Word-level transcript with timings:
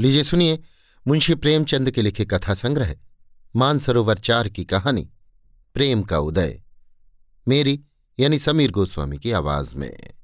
लीजिए 0.00 0.24
सुनिए 0.24 0.58
मुंशी 1.06 1.34
प्रेमचंद 1.34 1.90
के 1.90 2.02
लिखे 2.02 2.24
कथा 2.24 2.54
संग्रह, 2.54 2.96
मानसरोवर 3.56 4.18
चार 4.18 4.48
की 4.48 4.64
कहानी, 4.64 5.10
प्रेम 5.74 6.02
का 6.02 6.18
उदय। 6.18 6.62
मेरी, 7.48 7.84
यानी 8.20 8.38
समीर 8.38 8.70
गोस्वामी 8.70 9.18
की 9.18 9.32
आवाज़ 9.32 9.76
में। 9.76 10.14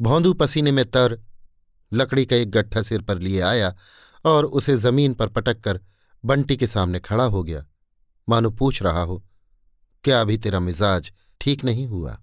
भौंदू 0.00 0.34
पसीने 0.34 0.72
में 0.72 0.90
तर, 0.90 1.20
लकड़ी 1.92 2.26
का 2.26 2.36
एक 2.36 2.50
गट्ठा 2.50 2.82
सिर 2.82 3.02
पर 3.02 3.18
लिए 3.18 3.40
आया 3.40 3.76
और 4.24 4.44
उसे 4.44 4.76
ज़मीन 4.76 5.14
पर 5.14 5.28
पटक 5.28 5.60
कर 5.60 5.80
बंटी 6.24 6.56
के 6.56 6.66
सामने 6.66 7.00
खड़ा 7.00 7.24
हो 7.24 7.44
गया। 7.44 7.66
मानो 8.28 8.50
पूछ 8.50 8.82
रहा 8.82 9.02
हो, 9.02 9.24
क्या 10.04 10.20
अभी 10.20 10.38
तेरा 10.38 10.60
मिजाज 10.60 11.12
ठीक 11.40 11.64
नहीं 11.64 11.86
हुआ? 11.86 12.22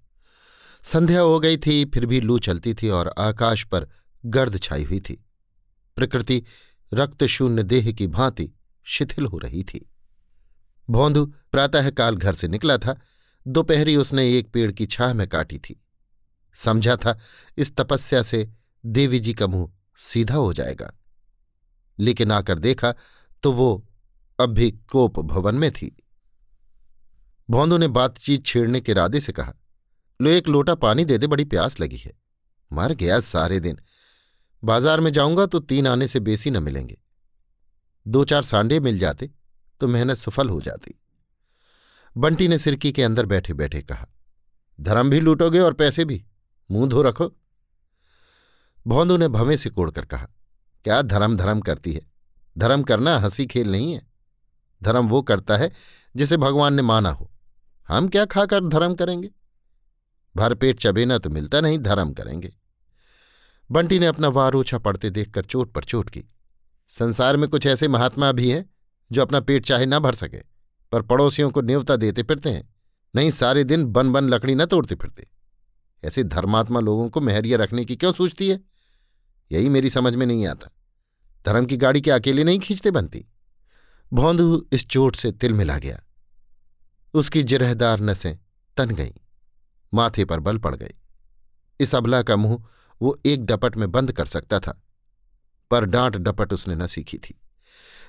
संध्या 0.84 1.22
हो 1.22 1.40
गई 1.40 1.58
थी, 1.58 1.86
फिर 1.86 2.06
भी 2.06 2.22
लू 2.22 2.40
चलती 2.40 2.74
थी 2.74 2.90
और 2.90 3.14
आकाश 3.20 3.64
पर 3.64 3.88
गर्द 4.26 4.60
छाई 4.60 4.84
हुई 4.84 5.00
थी। 5.00 5.26
प्रकृति 5.96 6.44
रक्त 6.94 7.24
शून्य 7.24 7.64
देह 7.64 7.92
की 7.92 8.08
भांति 8.08 8.52
शिथिल 8.84 9.26
हो 9.26 9.38
रही 9.38 9.64
थी। 9.64 9.92
भोंदू 10.90 11.26
प्रातःकाल 11.52 12.16
घर 12.16 12.34
से 12.34 12.48
निकला 12.48 12.78
था। 12.78 13.00
दोपहरी 13.48 13.96
उसने 13.96 14.38
एक 14.38 14.52
पेड़ 14.52 14.72
की 14.72 14.86
छाह 14.86 15.14
में 15.14 15.28
काटी 15.28 15.58
थी। 15.58 15.84
समझा 16.54 16.96
था, 16.96 17.20
इस 17.58 17.76
तपस्या 17.76 18.24
से 18.24 18.54
देवी 18.86 19.20
जी 19.20 19.34
का 19.34 19.48
मुँह 19.48 19.72
सीधा 19.98 20.36
हो 20.36 20.54
जाएगा। 20.54 20.94
लेकिन 22.00 22.32
आकर 22.32 22.60
देखा 22.60 22.94
तो 23.44 23.52
वो 23.52 23.88
अब 24.40 24.50
भी 24.50 24.72
कोप 24.72 25.20
भवन 25.20 25.56
में 25.56 25.72
थी। 25.72 25.96
भोंदू 27.50 27.78
ने 27.78 27.88
बातचीत 27.88 28.46
छेड़ने 28.46 28.82
के 28.82 28.92
इरादे 28.92 29.20
से 29.20 29.32
कहा, 29.32 29.54
लो, 30.22 30.30
एक 30.30 30.48
लोटा 30.48 30.76
पानी 30.76 31.06
दे 31.06 31.18
दे, 31.18 31.28
बड़ी 31.28 31.46
प्यास 31.46 31.80
लगी 31.80 31.98
है। 31.98 32.12
मर 32.74 32.94
गया 32.94 33.20
सारे 33.20 33.60
दिन। 33.60 33.80
बाज़ार 34.64 35.00
में 35.00 35.12
जाऊँगा 35.12 35.46
तो 35.46 35.60
तीन 35.62 35.88
आने 35.88 36.08
से 36.08 36.20
बेसी 36.20 36.52
न 36.52 36.64
मिलेंगे। 36.64 36.98
दो 38.06 38.24
चार 38.26 38.44
सांडे 38.44 38.80
मिल 38.80 39.00
जाते 39.00 39.30
तो 39.82 39.88
मेहनत 39.88 40.18
सफल 40.18 40.50
हो 40.50 40.60
जाती। 40.62 40.96
बंटी 42.16 42.48
ने 42.48 42.58
सिरकी 42.58 42.92
के 42.92 43.04
अंदर 43.04 43.26
बैठे 43.26 43.54
बैठे 43.54 43.82
कहा, 43.82 44.08
धर्म 44.80 45.10
भी 45.10 45.20
लूटोगे 45.20 45.60
और 45.60 45.74
पैसे 45.74 46.06
भी? 46.06 46.24
मुँह 46.70 46.88
धो 46.90 47.02
रखो। 47.02 47.32
भौंदू 48.86 49.18
ने 49.18 49.28
भवें 49.30 49.56
से 49.58 49.70
कोड़कर 49.70 50.06
कहा, 50.06 50.28
क्या 50.86 51.02
धर्म 51.02 51.36
धर्म 51.38 51.60
करती 51.62 51.94
है? 51.94 52.02
धर्म 52.56 52.84
करना 52.84 53.18
हँसी 53.18 53.46
खेल 53.46 53.72
नहीं 53.72 53.94
है। 53.94 54.02
धर्म 54.82 55.08
वो 55.08 55.22
करता 55.22 55.58
है 55.58 55.72
जिसे 56.16 56.38
भगवान 56.38 56.74
ने 56.74 56.82
माना 56.82 57.10
हो। 57.10 57.30
हम 57.90 58.08
क्या 58.08 58.26
खाकर 58.28 58.68
धर्म 58.68 58.96
करेंगे? 58.96 59.30
भरपेट 60.36 60.80
चबेना 60.80 61.18
तो 61.18 61.30
मिलता 61.30 61.62
नहीं 61.62 61.80
धर्म 61.80 62.14
करेंगे। 62.14 62.54
बंटी 63.72 64.00
ने 64.00 64.06
अपना 64.06 64.28
वार 64.28 64.54
ओछा 64.54 64.78
पड़ते 64.78 65.10
देखकर 65.10 65.46
चोट 65.46 65.72
पर 65.72 65.84
चोट 65.84 66.10
की। 66.10 66.24
संसार 66.90 67.38
में 67.38 67.50
कुछ 67.50 67.66
ऐसे 67.66 67.88
महात्मा 67.88 68.32
भी 68.32 68.52
हैं, 68.52 68.70
जो 69.12 69.22
अपना 69.22 69.40
पेट 69.40 69.66
चाहे 69.66 69.86
ना 69.86 70.00
भर 70.00 70.16
सके, 70.16 70.42
पर 70.92 71.02
पड़ोसियों 71.02 71.50
को 71.50 71.62
न्योता 71.62 71.96
देते 71.96 72.24
फिरते 72.24 72.50
हैं, 72.50 72.76
नहीं 73.16 73.32
सारे 73.32 73.64
दिन 73.64 73.86
बन 73.86 74.12
बन 74.12 74.30
लकड़ी 74.30 74.56
न 74.56 74.66
तोड़ते 74.66 74.96
फिरते। 74.96 75.28
ऐसे 76.04 76.24
धर्मात्मा 76.24 76.80
लोगों 76.80 77.10
को 77.10 77.22
मेहरिया 77.22 77.58
रखने 77.58 77.86
की 77.86 77.96
क्यों 77.96 78.14
सोचती 78.14 78.50
है? 78.50 78.62
यही 79.52 79.70
मेरी 79.70 79.90
समझ 79.90 80.16
में 80.16 80.26
नहीं 80.26 80.48
आता। 80.48 80.72
धर्म 81.46 81.66
की 81.66 81.78
गाड़ी 81.78 82.02
के 82.02 82.12
अकेले 82.12 82.44
नहीं 82.44 82.60
खींचते 82.60 82.92
बनती 82.92 83.26
भौंदू 84.14 84.68
इस 84.72 84.88
चोट 84.88 85.16
से 85.16 85.32
तिल 85.32 85.54
मिला 85.54 85.78
गया। 85.78 86.04
उसकी 87.14 87.44
जिरहदार 87.44 88.00
नसें 88.00 88.38
तन 88.78 88.90
गईं, 88.90 89.14
माथे 89.94 90.26
पर 90.26 90.40
बल 90.40 90.58
पड़ 90.58 90.76
गई। 90.76 90.94
इस 91.80 91.96
अबला 91.96 92.24
का 92.24 92.36
मुँह 92.36 92.64
वो 93.02 93.20
एक 93.26 93.46
डपट 93.46 93.78
में 93.78 93.92
बंद 93.92 94.12
कर 94.12 94.26
सकता 94.26 94.60
था, 94.60 94.82
पर 95.72 95.86
डांट 95.86 96.18
डपट 96.18 96.54
उसने 96.54 96.76
न 96.76 96.88
सीखी 96.88 97.18
थी, 97.18 97.40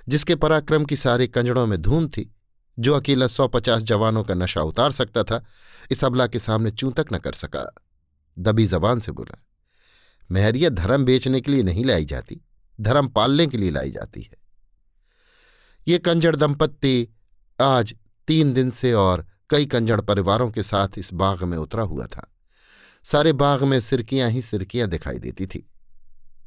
जिसके 0.08 0.34
पराक्रम 0.34 0.84
की 0.84 0.96
सारे 0.96 1.26
कंजड़ों 1.26 1.66
में 1.66 1.80
धूम 1.82 2.08
थी, 2.08 2.34
जो 2.78 2.94
अकेला 2.94 3.26
सौ 3.26 3.48
पचास 3.48 3.82
जवानों 3.82 4.24
का 4.24 4.34
नशा 4.34 4.62
उतार 4.62 4.90
सकता 4.90 5.22
था, 5.22 5.44
इस 5.90 6.04
अबला 6.04 6.26
के 6.26 6.38
सामने 6.38 6.70
चूं 6.70 6.90
तक 6.90 7.06
न 7.12 7.18
कर 7.18 7.32
सका। 7.32 7.64
दबी 8.38 8.66
जबान 8.66 9.00
से 9.00 9.12
बोला 9.12 9.38
महरिया 10.30 10.68
धर्म 10.68 11.04
बेचने 11.04 11.40
के 11.40 11.50
लिए 11.50 11.62
नहीं 11.62 11.84
लाई 11.84 12.04
जाती, 12.04 12.40
धर्म 12.80 13.08
पालने 13.08 13.46
के 13.46 13.58
लिए 13.58 13.70
लाई 13.70 13.90
जाती 13.90 14.22
है। 14.22 14.40
ये 15.88 15.98
कंजड़ 15.98 16.36
दंपत्ति 16.36 17.08
आज 17.60 17.94
तीन 18.28 18.52
दिन 18.52 18.70
से 18.70 18.92
और 18.92 19.26
कई 19.50 19.66
कंजड़ 19.66 20.00
परिवारों 20.00 20.50
के 20.50 20.62
साथ 20.62 20.98
इस 20.98 21.12
बाग 21.12 21.42
में 21.44 21.56
उतरा 21.58 21.82
हुआ 21.82 22.06
था। 22.06 22.31
सारे 23.04 23.32
बाग 23.32 23.62
में 23.62 23.80
सिरकियाँ 23.80 24.30
ही 24.30 24.42
सिरकियाँ 24.42 24.88
दिखाई 24.88 25.18
देती 25.18 25.46
थी। 25.46 25.70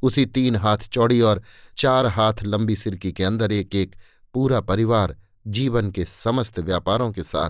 उसी 0.02 0.26
तीन 0.26 0.56
हाथ 0.56 0.78
चौड़ी 0.78 1.22
और 1.22 1.42
चार 1.78 2.06
हाथ 2.06 2.34
लंबी 2.44 2.76
सिरकी 2.76 3.12
के 3.12 3.24
अंदर 3.24 3.52
एक 3.52 3.76
एक 3.76 3.96
पूरा 4.34 4.62
परिवार 4.62 5.18
जीवन 5.48 5.92
के 5.92 6.06
समस्त 6.06 6.60
व्यापारों 6.60 7.12
के 7.12 7.24
साथ 7.24 7.50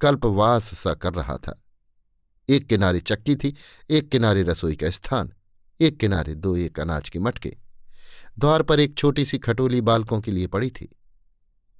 कल्पवास 0.00 0.74
सा 0.74 0.94
कर 0.94 1.14
रहा 1.14 1.36
था। 1.36 1.64
एक 2.48 2.66
किनारे 2.66 3.00
चक्की 3.00 3.36
थी, 3.36 3.56
एक 3.90 4.08
किनारे 4.08 4.42
रसोई 4.42 4.76
का 4.76 4.90
स्थान, 4.90 5.32
एक 5.80 6.00
किनारे 6.00 6.34
दो 6.34 6.56
एक 6.56 6.80
अनाज 6.80 7.08
के 7.08 7.18
मटके। 7.18 7.56
द्वार 8.38 8.62
पर 8.62 8.80
एक 8.80 8.98
छोटी 8.98 9.24
सी 9.24 9.38
खटोली 9.38 9.80
बालकों 9.80 10.20
के 10.20 10.30
लिए 10.30 10.46
पड़ी 10.46 10.70
थी। 10.70 10.96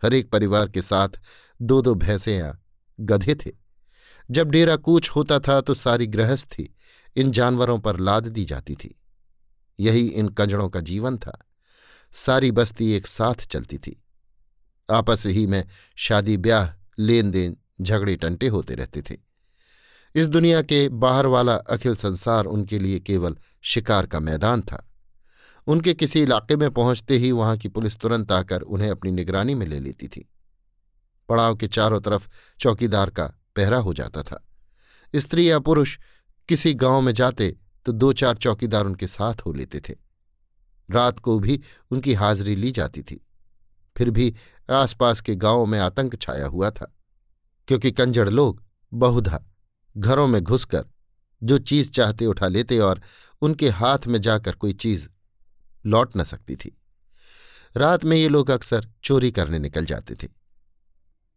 हर 0.04 0.14
एक 0.14 0.30
परिवार 0.30 0.68
के 0.68 0.82
साथ 0.82 1.08
दो 1.62 1.82
दो 1.82 1.94
भैंसे 1.94 2.36
या 2.36 2.58
गधे 3.00 3.34
थे। 3.34 3.61
जब 4.32 4.50
डेरा 4.50 4.76
कूच 4.76 5.08
होता 5.08 5.38
था 5.38 5.60
तो 5.60 5.74
सारी 5.74 6.06
गृहस्थी 6.06 6.74
इन 7.16 7.30
जानवरों 7.30 7.78
पर 7.78 8.00
लाद 8.00 8.26
दी 8.26 8.44
जाती 8.44 8.74
थी। 8.74 9.00
यही 9.80 10.06
इन 10.06 10.28
कंजड़ों 10.28 10.68
का 10.68 10.80
जीवन 10.80 11.18
था। 11.18 11.46
सारी 12.12 12.50
बस्ती 12.50 12.92
एक 12.92 13.06
साथ 13.06 13.34
चलती 13.34 13.78
थी। 13.78 14.04
आपस 14.90 15.26
ही 15.26 15.46
में 15.46 15.64
शादी 15.96 16.36
ब्याह 16.36 16.86
लेन 16.98 17.30
देन 17.30 17.56
झगड़े 17.80 18.16
टंटे 18.16 18.48
होते 18.48 18.74
रहते 18.74 19.02
थे। 19.02 19.16
इस 20.14 20.28
दुनिया 20.28 20.62
के 20.62 20.88
बाहर 20.88 21.26
वाला 21.26 21.54
अखिल 21.54 21.96
संसार 21.96 22.44
उनके 22.44 22.78
लिए 22.78 23.00
केवल 23.00 23.36
शिकार 23.62 24.06
का 24.06 24.20
मैदान 24.20 24.62
था। 24.62 24.90
उनके 25.66 25.94
किसी 25.94 26.22
इलाके 26.22 26.56
में 26.56 26.70
पहुँचते 26.70 27.16
ही 27.16 27.32
वहाँ 27.32 27.56
की 27.56 27.68
पुलिस 27.68 27.98
तुरंत 27.98 28.32
आकर 28.32 28.60
उन्हें 28.60 28.90
अपनी 28.90 29.10
निगरानी 29.10 29.54
में 29.54 29.66
ले 29.66 29.80
लेती 29.80 30.08
थी। 30.08 30.32
पड़ाव 31.28 31.56
के 31.56 31.68
चारों 31.68 32.00
तरफ़ 32.00 32.28
चौकीदार 32.58 33.10
का 33.10 33.38
पहरा 33.56 33.78
हो 33.78 33.94
जाता 33.94 34.22
था। 34.22 34.44
स्त्री 35.14 35.50
या 35.50 35.58
पुरुष 35.58 35.98
किसी 36.48 36.74
गाँव 36.74 37.00
में 37.00 37.12
जाते 37.12 37.56
तो 37.86 37.92
दो 37.92 38.12
चार 38.12 38.36
चौकीदार 38.36 38.86
उनके 38.86 39.06
साथ 39.06 39.40
हो 39.46 39.52
लेते 39.52 39.80
थे। 39.80 39.94
रात 40.88 41.18
को 41.18 41.38
भी 41.38 41.60
उनकी 41.90 42.14
हाजिरी 42.14 42.54
ली 42.56 42.70
जाती 42.70 43.02
थी। 43.02 43.20
फिर 43.96 44.10
भी 44.10 44.34
आसपास 44.70 45.20
के 45.20 45.34
गाँवों 45.36 45.66
में 45.66 45.78
आतंक 45.78 46.20
छाया 46.20 46.46
हुआ 46.46 46.70
था, 46.70 46.92
क्योंकि 47.68 47.92
कंजड़ 47.92 48.28
लोग 48.28 48.62
बहुधा 48.92 49.40
घरों 49.96 50.26
में 50.26 50.42
घुसकर 50.42 50.84
जो 51.42 51.58
चीज़ 51.58 51.90
चाहते 51.90 52.26
उठा 52.26 52.48
लेते 52.48 52.78
और 52.78 53.00
उनके 53.42 53.68
हाथ 53.68 54.06
में 54.06 54.20
जाकर 54.20 54.52
कोई 54.52 54.72
चीज़ 54.72 55.08
लौट 55.84 56.16
न 56.16 56.24
सकती 56.24 56.56
थी। 56.56 56.76
रात 57.76 58.04
में 58.04 58.16
ये 58.16 58.28
लोग 58.28 58.50
अक्सर 58.50 58.88
चोरी 59.04 59.30
करने 59.32 59.58
निकल 59.58 59.84
जाते 59.84 60.14
थे। 60.14 60.28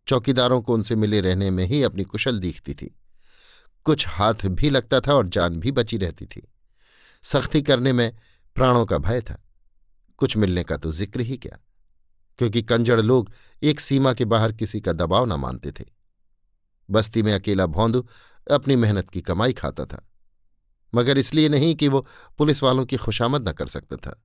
चौकीदारों 0.08 0.62
को 0.62 0.74
उनसे 0.74 0.96
मिले 0.96 1.22
रहने 1.22 1.52
में 1.52 1.66
ही 1.66 1.84
अपनी 1.84 2.04
कुशल 2.04 2.40
दिखती 2.40 2.74
थी। 2.74 3.00
कुछ 3.86 4.08
हाथ 4.08 4.34
भी 4.46 4.70
लगता 4.70 5.00
था 5.00 5.14
और 5.14 5.28
जान 5.28 5.56
भी 5.56 5.72
बची 5.72 5.98
रहती 5.98 6.26
थी। 6.26 6.52
सख्ती 7.24 7.62
करने 7.62 7.94
में 7.94 8.18
प्राणों 8.56 8.86
का 8.86 8.98
भय 8.98 9.22
था। 9.22 9.44
कुछ 10.18 10.38
मिलने 10.38 10.64
का 10.64 10.78
तो 10.78 10.92
ज़िक्र 10.92 11.22
ही 11.22 11.38
क्या? 11.38 11.60
क्योंकि 12.38 12.62
कंजड़ 12.62 13.02
लोग 13.02 13.32
एक 13.64 13.80
सीमा 13.80 14.14
के 14.14 14.26
बाहर 14.26 14.52
किसी 14.52 14.82
का 14.82 14.94
दबाव 14.94 15.26
न 15.26 15.34
मानते 15.34 15.72
थे। 15.72 15.84
बस्ती 16.92 17.24
में 17.24 17.34
अकेला 17.34 17.66
भौंदू 17.66 18.08
अपनी 18.52 18.76
मेहनत 18.76 19.10
की 19.10 19.22
कमाई 19.22 19.54
खाता 19.54 19.86
था। 19.86 20.10
मगर 20.96 21.18
इसलिए 21.18 21.50
नहीं 21.50 21.76
कि 21.76 21.88
वो 21.88 22.08
पुलिस 22.38 22.64
वालों 22.64 22.86
की 22.86 22.98
खुशामद 22.98 23.50
न 23.50 23.52
कर 23.52 23.68
सकता 23.68 23.96
था। 23.96 24.24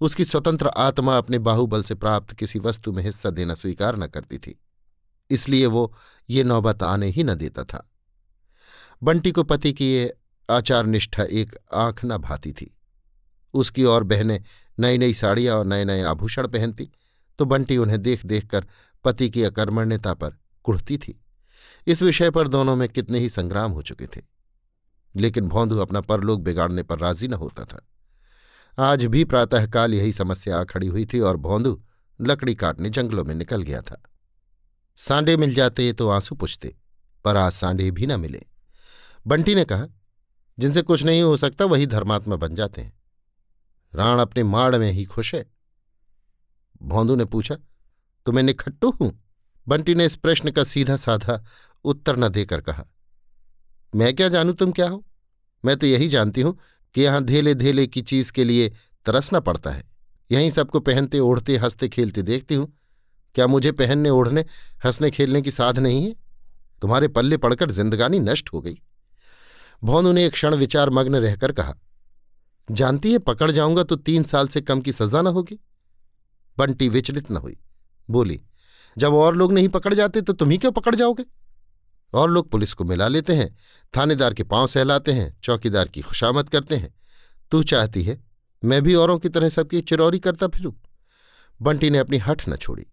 उसकी 0.00 0.24
स्वतंत्र 0.24 0.68
आत्मा 0.68 1.18
अपने 1.18 1.38
बाहुबल 1.38 1.82
से 1.82 1.94
प्राप्त 1.94 2.34
किसी 2.34 2.58
वस्तु 2.58 2.92
में 2.92 3.02
हिस्सा 3.02 3.30
देना 3.30 3.54
स्वीकार 3.54 3.96
न 3.96 4.06
करती 4.06 4.38
थी। 4.38 4.60
इसलिए 5.30 5.66
वो 5.66 5.94
ये 6.30 6.44
नौबत 6.44 6.82
आने 6.82 7.06
ही 7.06 7.24
न 7.24 7.34
देता 7.34 7.64
था। 7.64 7.90
बंटी 9.02 9.32
को 9.32 9.42
पति 9.42 9.72
की 9.72 9.92
ये 9.92 10.14
आचार 10.50 10.86
निष्ठा 10.86 11.22
एक 11.22 11.58
आँख 11.74 12.00
न 12.04 12.18
भाती 12.18 12.52
थी। 12.52 12.76
उसकी 13.54 13.84
और 13.84 14.04
बहनें 14.04 14.42
नई 14.78 14.98
नई 14.98 15.14
साड़ियाँ 15.14 15.56
और 15.56 15.66
नए 15.66 15.84
नए 15.84 16.02
आभूषण 16.02 16.48
पहनती 16.48 16.90
तो 17.38 17.44
बंटी 17.44 17.76
उन्हें 17.76 18.02
देख 18.02 18.26
देख 18.26 18.46
कर 18.46 18.66
पति 19.04 19.30
की 19.30 19.42
अकर्मण्यता 19.42 20.14
पर 20.14 20.30
कुढ़ती 20.62 20.98
थी। 20.98 21.24
इस 21.86 22.02
विषय 22.02 22.30
पर 22.30 22.48
दोनों 22.48 22.76
में 22.76 22.88
कितने 22.88 23.18
ही 23.18 23.28
संग्राम 23.28 23.72
हो 23.72 23.82
चुके 23.82 24.06
थे। 24.06 24.22
लेकिन 25.16 25.48
भौंदू 25.48 25.78
अपना 25.78 26.00
परलोक 26.00 26.40
बिगाड़ने 26.40 26.82
पर 26.82 26.98
राज़ी 26.98 27.28
न 27.28 27.34
होता 27.34 27.64
था। 27.64 27.88
आज 28.78 29.04
भी 29.04 29.24
प्रातःकाल 29.24 29.94
यही 29.94 30.12
समस्या 30.12 30.58
आ 30.58 30.64
खड़ी 30.64 30.86
हुई 30.86 31.06
थी 31.06 31.20
और 31.20 31.36
भौंदू 31.36 31.82
लकड़ी 32.20 32.54
काटने 32.54 32.90
जंगलों 32.90 33.24
में 33.24 33.34
निकल 33.34 33.62
गया 33.62 33.80
था। 33.80 34.02
सांडे 34.98 35.36
मिल 35.36 35.54
जाते 35.54 35.92
तो 35.92 36.08
आँसू 36.08 36.34
पुछते, 36.34 36.74
पर 37.24 37.36
आज 37.36 37.52
सांडे 37.52 37.90
भी 37.90 38.06
न 38.06 38.20
मिले। 38.20 38.42
बंटी 39.26 39.54
ने 39.54 39.64
कहा, 39.64 39.86
जिनसे 40.58 40.82
कुछ 40.82 41.02
नहीं 41.04 41.22
हो 41.22 41.36
सकता 41.36 41.64
वही 41.64 41.86
धर्मात्मा 41.86 42.36
बन 42.36 42.54
जाते 42.54 42.82
हैं। 42.82 42.92
राण 43.92 44.18
अपने 44.18 44.42
माड़ 44.42 44.76
में 44.76 44.90
ही 44.92 45.04
खुश 45.04 45.34
है। 45.34 45.44
भौंदू 46.82 47.14
ने 47.16 47.24
पूछा 47.24 47.56
तो 48.26 48.32
मैं 48.32 48.42
निखट्टू 48.42 48.90
हूँ? 48.90 49.12
बंटी 49.66 49.94
ने 49.94 50.04
इस 50.06 50.16
प्रश्न 50.16 50.50
का 50.50 50.64
सीधा 50.64 50.96
साधा 50.96 51.42
उत्तर 51.84 52.16
न 52.16 52.28
देकर 52.28 52.60
कहा, 52.60 52.84
मैं 53.92 54.14
क्या 54.14 54.28
जानू 54.28 54.52
तुम 54.52 54.72
क्या 54.72 54.88
हो? 54.88 55.04
मैं 55.64 55.76
तो 55.76 55.86
यही 55.86 56.08
जानती 56.08 56.40
हूँ 56.40 56.58
कि 56.94 57.02
यहाँ 57.02 57.22
धेले 57.24 57.54
धेले 57.54 57.86
की 57.86 58.02
चीज़ 58.02 58.32
के 58.32 58.44
लिए 58.44 58.68
तरसना 59.06 59.40
पड़ता 59.40 59.70
है। 59.70 59.84
यहीं 60.30 60.50
सबको 60.50 60.80
पहनते, 60.80 61.18
ओढ़ते, 61.18 61.56
हँसते, 61.56 61.88
खेलते 61.88 62.22
देखती 62.22 62.54
हूँ। 62.54 62.72
क्या 63.34 63.46
मुझे 63.46 63.72
पहनने, 63.72 64.10
ओढ़ने, 64.10 64.44
हंसने, 64.84 65.10
खेलने 65.10 65.42
की 65.42 65.50
साध 65.50 65.78
नहीं 65.78 66.04
है? 66.04 66.14
तुम्हारे 66.82 67.08
पल्ले 67.08 67.36
पड़कर 67.36 67.70
जिंदगानी 67.70 68.18
नष्ट 68.18 68.52
हो 68.52 68.60
गई। 68.60 68.78
भौनू 69.82 70.12
ने 70.12 70.24
एक 70.26 70.32
क्षण 70.32 70.54
विचार 70.54 70.90
मग्न 70.90 71.16
रहकर 71.16 71.52
कहा, 71.52 71.74
जानती 72.68 73.12
है 73.12 73.18
पकड़ 73.18 73.50
जाऊँगा 73.50 73.82
तो 73.82 73.96
तीन 73.96 74.24
साल 74.24 74.48
से 74.48 74.60
कम 74.60 74.80
की 74.80 74.92
सजा 74.92 75.22
न 75.22 75.26
होगी। 75.26 75.58
बंटी 76.58 76.88
विचलित 76.88 77.30
न 77.30 77.36
हुई, 77.36 77.56
बोली, 78.08 78.40
जब 78.96 79.14
और 79.14 79.36
लोग 79.36 79.52
नहीं 79.52 79.68
पकड़ 79.68 79.94
जाते 79.94 80.20
तो 80.20 80.32
तुम 80.32 80.50
ही 80.50 80.58
क्यों 80.58 80.72
पकड़ 80.72 80.94
जाओगे? 80.94 81.24
और 82.12 82.30
लोग 82.30 82.50
पुलिस 82.50 82.72
को 82.72 82.84
मिला 82.84 83.08
लेते 83.08 83.34
हैं, 83.34 83.56
थानेदार 83.94 84.34
के 84.34 84.42
पाँव 84.42 84.66
सहलाते 84.66 85.12
हैं, 85.12 85.36
चौकीदार 85.42 85.88
की 85.88 86.00
खुशामद 86.00 86.48
करते 86.48 86.76
हैं। 86.76 86.94
तू 87.50 87.62
चाहती 87.62 88.02
है, 88.02 88.18
मैं 88.64 88.82
भी 88.82 88.94
औरों 88.94 89.18
की 89.18 89.28
तरह 89.28 89.48
सबकी 89.48 89.80
चिरौरी 89.80 90.18
करता 90.18 90.46
फिरूं। 90.46 90.72
बंटी 91.60 91.90
ने 91.90 91.98
अपनी 91.98 92.18
हठ 92.18 92.48
न 92.48 92.56
छोड़ी। 92.56 92.86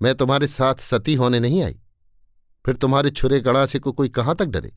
मैं 0.00 0.14
तुम्हारे 0.14 0.46
साथ 0.46 0.74
सती 0.74 1.14
होने 1.14 1.40
नहीं 1.40 1.62
आई। 1.62 1.78
फिर 2.64 2.76
तुम्हारे 2.76 3.10
छुरे 3.10 3.40
गणासे 3.40 3.78
को 3.78 3.92
कोई 3.92 4.08
कहाँ 4.08 4.34
तक 4.36 4.46
डरे? 4.46 4.72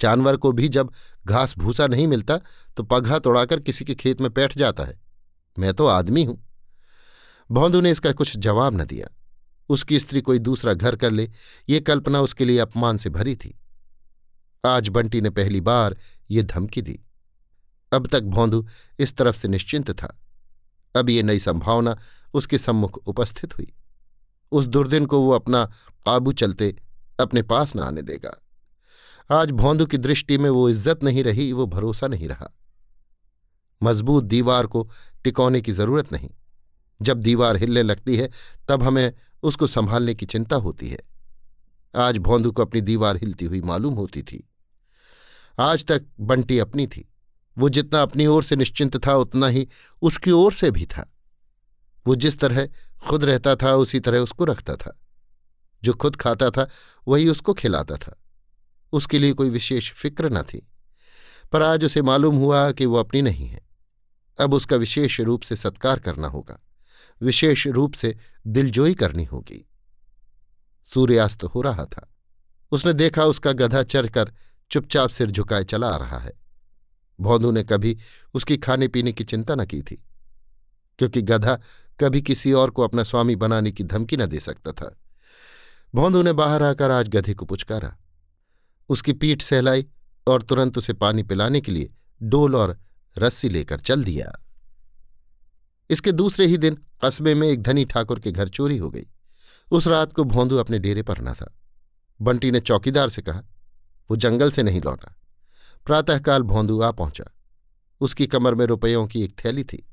जानवर 0.00 0.36
को 0.36 0.52
भी 0.52 0.68
जब 0.68 0.92
घास 1.26 1.54
भूसा 1.58 1.86
नहीं 1.86 2.06
मिलता 2.06 2.38
तो 2.76 2.82
पघा 2.82 3.18
तोड़ाकर 3.18 3.60
किसी 3.60 3.84
के 3.84 3.94
खेत 3.94 4.20
में 4.20 4.32
बैठ 4.32 4.56
जाता 4.58 4.84
है। 4.84 5.00
मैं 5.58 5.74
तो 5.74 5.86
आदमी 5.86 6.24
हूँ। 6.24 6.42
भौंदू 7.50 7.80
ने 7.80 7.90
इसका 7.90 8.12
कुछ 8.12 8.36
जवाब 8.36 8.80
न 8.80 8.84
दिया। 8.84 9.08
उसकी 9.68 9.98
स्त्री 10.00 10.20
कोई 10.20 10.38
दूसरा 10.38 10.72
घर 10.74 10.96
कर 10.96 11.10
ले, 11.10 11.30
ये 11.68 11.80
कल्पना 11.80 12.20
उसके 12.20 12.44
लिए 12.44 12.58
अपमान 12.58 12.96
से 12.96 13.10
भरी 13.10 13.34
थी। 13.36 13.58
आज 14.64 14.88
बंटी 14.88 15.20
ने 15.20 15.30
पहली 15.30 15.60
बार 15.60 15.96
ये 16.30 16.42
धमकी 16.42 16.82
दी। 16.82 16.98
अब 17.92 18.06
तक 18.06 18.22
भौंदू 18.22 18.66
इस 18.98 19.16
तरफ़ 19.16 19.36
से 19.36 19.48
निश्चिंत 19.48 19.90
था। 19.90 20.16
अब 20.96 21.10
ये 21.10 21.22
नई 21.22 21.38
संभावना 21.38 21.96
उसके 22.34 22.58
सम्मुख 22.58 22.96
उपस्थित 23.06 23.58
हुई। 23.58 23.72
उस 24.52 24.66
दुर्दिन 24.66 25.06
को 25.06 25.20
वो 25.20 25.32
अपना 25.32 25.64
काबू 26.06 26.32
चलते 26.32 26.76
अपने 27.20 27.42
पास 27.42 27.76
न 27.76 27.80
आने 27.80 28.02
देगा। 28.02 28.40
आज 29.30 29.50
भौंदू 29.50 29.86
की 29.86 29.98
दृष्टि 29.98 30.38
में 30.38 30.50
वो 30.50 30.68
इज़्ज़त 30.68 31.04
नहीं 31.04 31.24
रही, 31.24 31.52
वो 31.52 31.66
भरोसा 31.66 32.06
नहीं 32.06 32.28
रहा। 32.28 32.52
मज़बूत 33.82 34.24
दीवार 34.24 34.66
को 34.66 34.90
टिकोने 35.24 35.60
की 35.60 35.72
ज़रूरत 35.72 36.12
नहीं। 36.12 36.30
जब 37.02 37.20
दीवार 37.20 37.56
हिलने 37.56 37.82
लगती 37.82 38.16
है, 38.16 38.30
तब 38.68 38.82
हमें 38.82 39.12
उसको 39.42 39.66
संभालने 39.66 40.14
की 40.14 40.26
चिंता 40.26 40.56
होती 40.56 40.88
है। 40.88 40.98
आज 41.96 42.18
भौंदू 42.18 42.52
को 42.52 42.62
अपनी 42.62 42.80
दीवार 42.80 43.16
हिलती 43.16 43.44
हुई 43.44 43.60
मालूम 43.60 43.94
होती 43.94 44.22
थी। 44.22 44.48
आज 45.60 45.84
तक 45.84 46.06
बंटी 46.20 46.58
अपनी 46.58 46.86
थी। 46.86 47.08
वो 47.58 47.68
जितना 47.68 48.02
अपनी 48.02 48.26
ओर 48.26 48.44
से 48.44 48.56
निश्चिंत 48.56 49.06
था, 49.06 49.14
उतना 49.14 49.46
ही 49.46 49.68
उसकी 50.02 50.30
ओर 50.30 50.52
से 50.52 50.70
भी 50.70 50.86
था। 50.86 51.11
वो 52.06 52.14
जिस 52.14 52.38
तरह 52.38 52.68
खुद 53.08 53.24
रहता 53.24 53.56
था, 53.56 53.74
उसी 53.74 54.00
तरह 54.00 54.18
उसको 54.18 54.44
रखता 54.44 54.76
था। 54.76 54.98
जो 55.84 55.94
खुद 55.94 56.16
खाता 56.16 56.50
था, 56.50 56.68
वही 57.08 57.28
उसको 57.28 57.54
खिलाता 57.54 57.96
था। 57.96 58.22
उसके 58.92 59.18
लिए 59.18 59.32
कोई 59.32 59.50
विशेष 59.50 59.92
फ़िक्र 59.92 60.30
न 60.30 60.42
थी। 60.42 60.68
पर 61.52 61.62
आज 61.62 61.84
उसे 61.84 62.02
मालूम 62.02 62.36
हुआ 62.36 62.72
कि 62.72 62.86
वो 62.86 62.96
अपनी 62.96 63.22
नहीं 63.22 63.46
है। 63.46 63.66
अब 64.40 64.54
उसका 64.54 64.76
विशेष 64.76 65.20
रूप 65.20 65.42
से 65.42 65.56
सत्कार 65.56 65.98
करना 65.98 66.28
होगा। 66.28 66.60
विशेष 67.22 67.66
रूप 67.66 67.94
से 67.94 68.16
दिलजोई 68.46 68.94
करनी 68.94 69.24
होगी। 69.24 69.68
सूर्यास्त 70.94 71.44
हो 71.44 71.62
रहा 71.62 71.84
था। 71.84 72.14
उसने 72.70 72.92
देखा 72.92 73.24
उसका 73.24 73.52
गधा 73.52 73.82
चढ़कर 73.82 74.32
चुपचाप 74.70 75.10
सिर 75.10 75.30
झुकाए 75.30 75.64
चला 75.64 75.88
आ 75.88 75.96
रहा 75.96 76.18
है। 76.18 76.32
भौंदू 77.20 77.50
ने 77.50 77.64
कभी 77.64 77.98
उसकी 78.34 78.56
खाने 78.56 78.88
पीने 78.88 79.12
की 79.12 79.24
चिंता 79.24 79.54
न 79.54 79.66
की 79.66 79.82
थी। 79.82 80.04
क्योंकि 81.02 81.22
गधा 81.22 81.60
कभी 82.00 82.22
किसी 82.22 82.52
और 82.52 82.70
को 82.70 82.82
अपना 82.82 83.02
स्वामी 83.02 83.36
बनाने 83.36 83.72
की 83.72 83.84
धमकी 83.84 84.16
न 84.16 84.26
दे 84.26 84.40
सकता 84.40 84.72
था। 84.72 84.96
भौंदू 85.94 86.22
ने 86.22 86.32
बाहर 86.32 86.62
आकर 86.62 86.90
आज 86.90 87.08
गधे 87.08 87.34
को 87.34 87.46
पुचकारा। 87.46 87.96
उसकी 88.88 89.12
पीठ 89.12 89.42
सहलाई 89.42 89.86
और 90.26 90.42
तुरंत 90.42 90.78
उसे 90.78 90.92
पानी 90.92 91.22
पिलाने 91.22 91.60
के 91.60 91.72
लिए 91.72 91.92
डोल 92.22 92.56
और 92.56 92.80
रस्सी 93.18 93.48
लेकर 93.48 93.80
चल 93.80 94.04
दिया। 94.04 94.44
इसके 95.90 96.12
दूसरे 96.12 96.46
ही 96.46 96.56
दिन 96.56 96.78
कस्बे 97.04 97.34
में 97.34 97.48
एक 97.48 97.62
धनी 97.62 97.84
ठाकुर 97.84 98.20
के 98.20 98.32
घर 98.32 98.48
चोरी 98.48 98.78
हो 98.78 98.90
गई। 98.90 99.06
उस 99.70 99.86
रात 99.86 100.12
को 100.12 100.24
भोंदू 100.24 100.56
अपने 100.56 100.78
डेरे 100.78 101.02
पर 101.02 101.20
न 101.20 101.32
था। 101.34 101.58
बंटी 102.22 102.50
ने 102.50 102.60
चौकीदार 102.60 103.08
से 103.08 103.22
कहा, 103.22 103.42
वो 104.10 104.16
जंगल 104.16 104.50
से 104.50 104.62
नहीं 104.62 104.80
लौटा। 104.80 105.16
प्रातःकाल 105.86 106.42
भोंदू 106.42 106.80
आ 106.80 106.90
पहुँचा। 106.90 107.24
उसकी 108.00 108.26
कमर 108.26 108.54
में 108.54 108.66
रुपयों 108.66 109.06
की 109.06 109.24
एक 109.24 109.36
थैली 109.44 109.64
थी। 109.64 109.88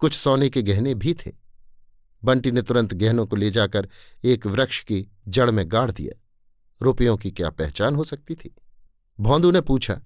कुछ 0.00 0.14
सोने 0.14 0.48
के 0.50 0.62
गहने 0.62 0.94
भी 0.94 1.14
थे। 1.14 1.32
बंटी 2.22 2.50
ने 2.50 2.62
तुरंत 2.62 2.94
गहनों 2.94 3.26
को 3.26 3.36
ले 3.36 3.50
जाकर 3.50 3.88
एक 4.24 4.46
वृक्ष 4.46 4.82
की 4.84 5.06
जड़ 5.28 5.50
में 5.50 5.64
गाड़ 5.68 5.90
दिया। 5.90 6.20
रुपयों 6.80 7.16
की 7.16 7.30
क्या 7.30 7.50
पहचान 7.50 7.94
हो 7.94 8.04
सकती 8.04 8.34
थी? 8.34 8.54
भौंदू 9.18 9.50
ने 9.50 9.60
पूछा, 9.60 10.00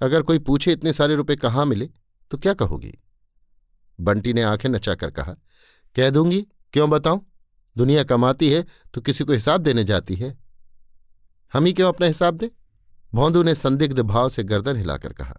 अगर 0.00 0.22
कोई 0.22 0.38
पूछे 0.38 0.72
इतने 0.72 0.92
सारे 0.92 1.14
रुपए 1.16 1.36
कहाँ 1.36 1.64
मिले 1.66 1.88
तो 2.30 2.38
क्या 2.38 2.54
कहोगी? 2.54 2.98
बंटी 3.98 4.32
ने 4.32 4.42
आँखें 4.42 4.68
नचाकर 4.68 5.10
कहा, 5.10 5.32
कह 5.96 6.10
दूँगी, 6.10 6.40
क्यों 6.72 6.90
बताऊँ? 6.90 7.26
दुनिया 7.76 8.02
कमाती 8.04 8.50
है 8.50 8.64
तो 8.94 9.00
किसी 9.00 9.24
को 9.24 9.32
हिसाब 9.32 9.60
देने 9.60 9.84
जाती 9.84 10.14
है। 10.14 10.36
हम 11.52 11.64
ही 11.64 11.72
क्यों 11.72 11.88
अपना 11.88 12.06
हिसाब 12.06 12.34
दे? 12.34 12.50
भौंदू 13.12 13.42
ने 13.42 13.54
संदिग्ध 13.54 14.00
भाव 14.00 14.28
से 14.28 14.42
गर्दन 14.42 14.76
हिलाकर 14.76 15.12
कहा 15.12 15.38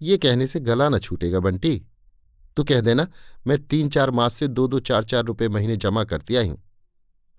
यह 0.00 0.16
कहने 0.16 0.46
से 0.46 0.60
गला 0.60 0.88
न 0.88 0.98
छूटेगा 0.98 1.40
बंटी। 1.40 1.86
तू 2.56 2.64
कह 2.64 2.80
देना, 2.80 3.06
मैं 3.46 3.58
तीन 3.58 3.88
चार 3.88 4.10
मास 4.10 4.34
से 4.34 4.48
दो 4.48 4.66
दो 4.68 4.80
चार 4.80 5.04
चार 5.04 5.24
रुपए 5.24 5.48
महीने 5.48 5.76
जमा 5.76 6.04
करती 6.04 6.36
आई 6.36 6.48
हूँ। 6.48 6.62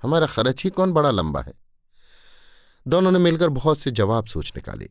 हमारा 0.03 0.27
खर्च 0.27 0.63
ही 0.63 0.69
कौन 0.69 0.91
बड़ा 0.93 1.11
लंबा 1.11 1.41
है? 1.41 1.53
दोनों 2.87 3.11
ने 3.11 3.19
मिलकर 3.19 3.49
बहुत 3.49 3.79
से 3.79 3.91
जवाब 3.91 4.25
सोच 4.25 4.51
निकाले। 4.55 4.89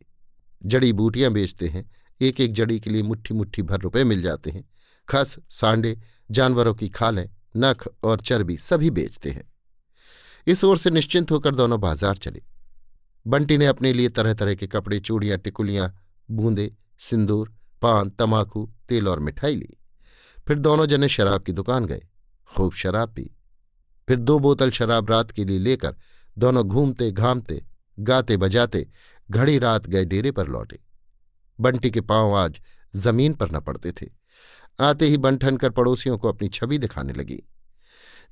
जड़ी 0.63 0.93
बूटियाँ 0.93 1.31
बेचते 1.33 1.69
हैं 1.69 1.91
एक 2.21 2.41
एक 2.41 2.53
जड़ी 2.53 2.79
के 2.81 2.91
लिए 2.91 3.03
मुट्ठी 3.03 3.35
मुट्ठी 3.35 3.63
भर 3.63 3.81
रुपए 3.81 4.05
मिल 4.05 4.23
जाते 4.23 4.51
हैं। 4.51 4.65
खस, 5.09 5.37
सांडे, 5.51 5.99
जानवरों 6.31 6.75
की 6.75 6.89
खालें, 6.89 7.29
नख 7.57 7.87
और 8.05 8.21
चर्बी 8.21 8.57
सभी 8.57 8.91
बेचते 8.91 9.31
हैं। 9.31 9.45
इस 10.47 10.65
ओर 10.65 10.79
से 10.79 10.91
निश्चिंत 10.91 11.31
होकर 11.31 11.55
दोनों 11.55 11.81
बाज़ार 11.81 12.17
चले। 12.17 12.43
बंटी 13.27 13.59
ने 13.59 13.67
अपने 13.67 13.93
लिए 13.93 14.09
तरह 14.09 14.35
तरह 14.35 14.55
के 14.55 14.67
कपड़े, 14.67 15.01
चूड़ियाँ, 15.01 15.39
टिकुलियाँ, 15.39 15.93
बूंदे, 16.31 16.71
सिंदूर, 16.99 17.55
पान 17.83 18.11
तमाकू 18.11 18.69
तेल 18.89 19.09
और 19.09 19.21
मिठाई 19.21 19.57
ली। 19.57 19.77
फिर 20.47 20.59
दोनों 20.59 20.87
जने 20.87 21.09
शराब 21.09 21.43
की 21.43 21.53
दुकान 21.53 21.85
गए, 21.85 22.03
खूब 22.57 22.73
शराब 22.73 23.09
पी। 23.09 23.31
फिर 24.09 24.19
दो 24.19 24.39
बोतल 24.39 24.71
शराब 24.71 25.11
रात 25.11 25.31
के 25.31 25.45
लिए 25.45 25.59
लेकर 25.59 25.97
दोनों 26.39 26.65
घूमते 26.65 27.11
घामते, 27.13 27.65
गाते 27.99 28.37
बजाते, 28.37 28.87
घड़ी 29.31 29.59
रात 29.59 29.87
गए 29.87 30.05
डेरे 30.05 30.31
पर 30.31 30.49
लौटे। 30.49 30.79
बंटी 31.61 31.91
के 31.91 32.01
पाँव 32.01 32.35
आज 32.35 32.61
ज़मीन 32.97 33.35
पर 33.35 33.51
न 33.51 33.61
पड़ते 33.61 33.93
थे। 33.93 34.07
आते 34.81 35.07
ही 35.07 35.17
बंठन 35.17 35.57
कर 35.57 35.71
पड़ोसियों 35.71 36.19
को 36.19 36.29
अपनी 36.29 36.49
छवि 36.49 36.79
दिखाने 36.79 37.13
लगी। 37.13 37.43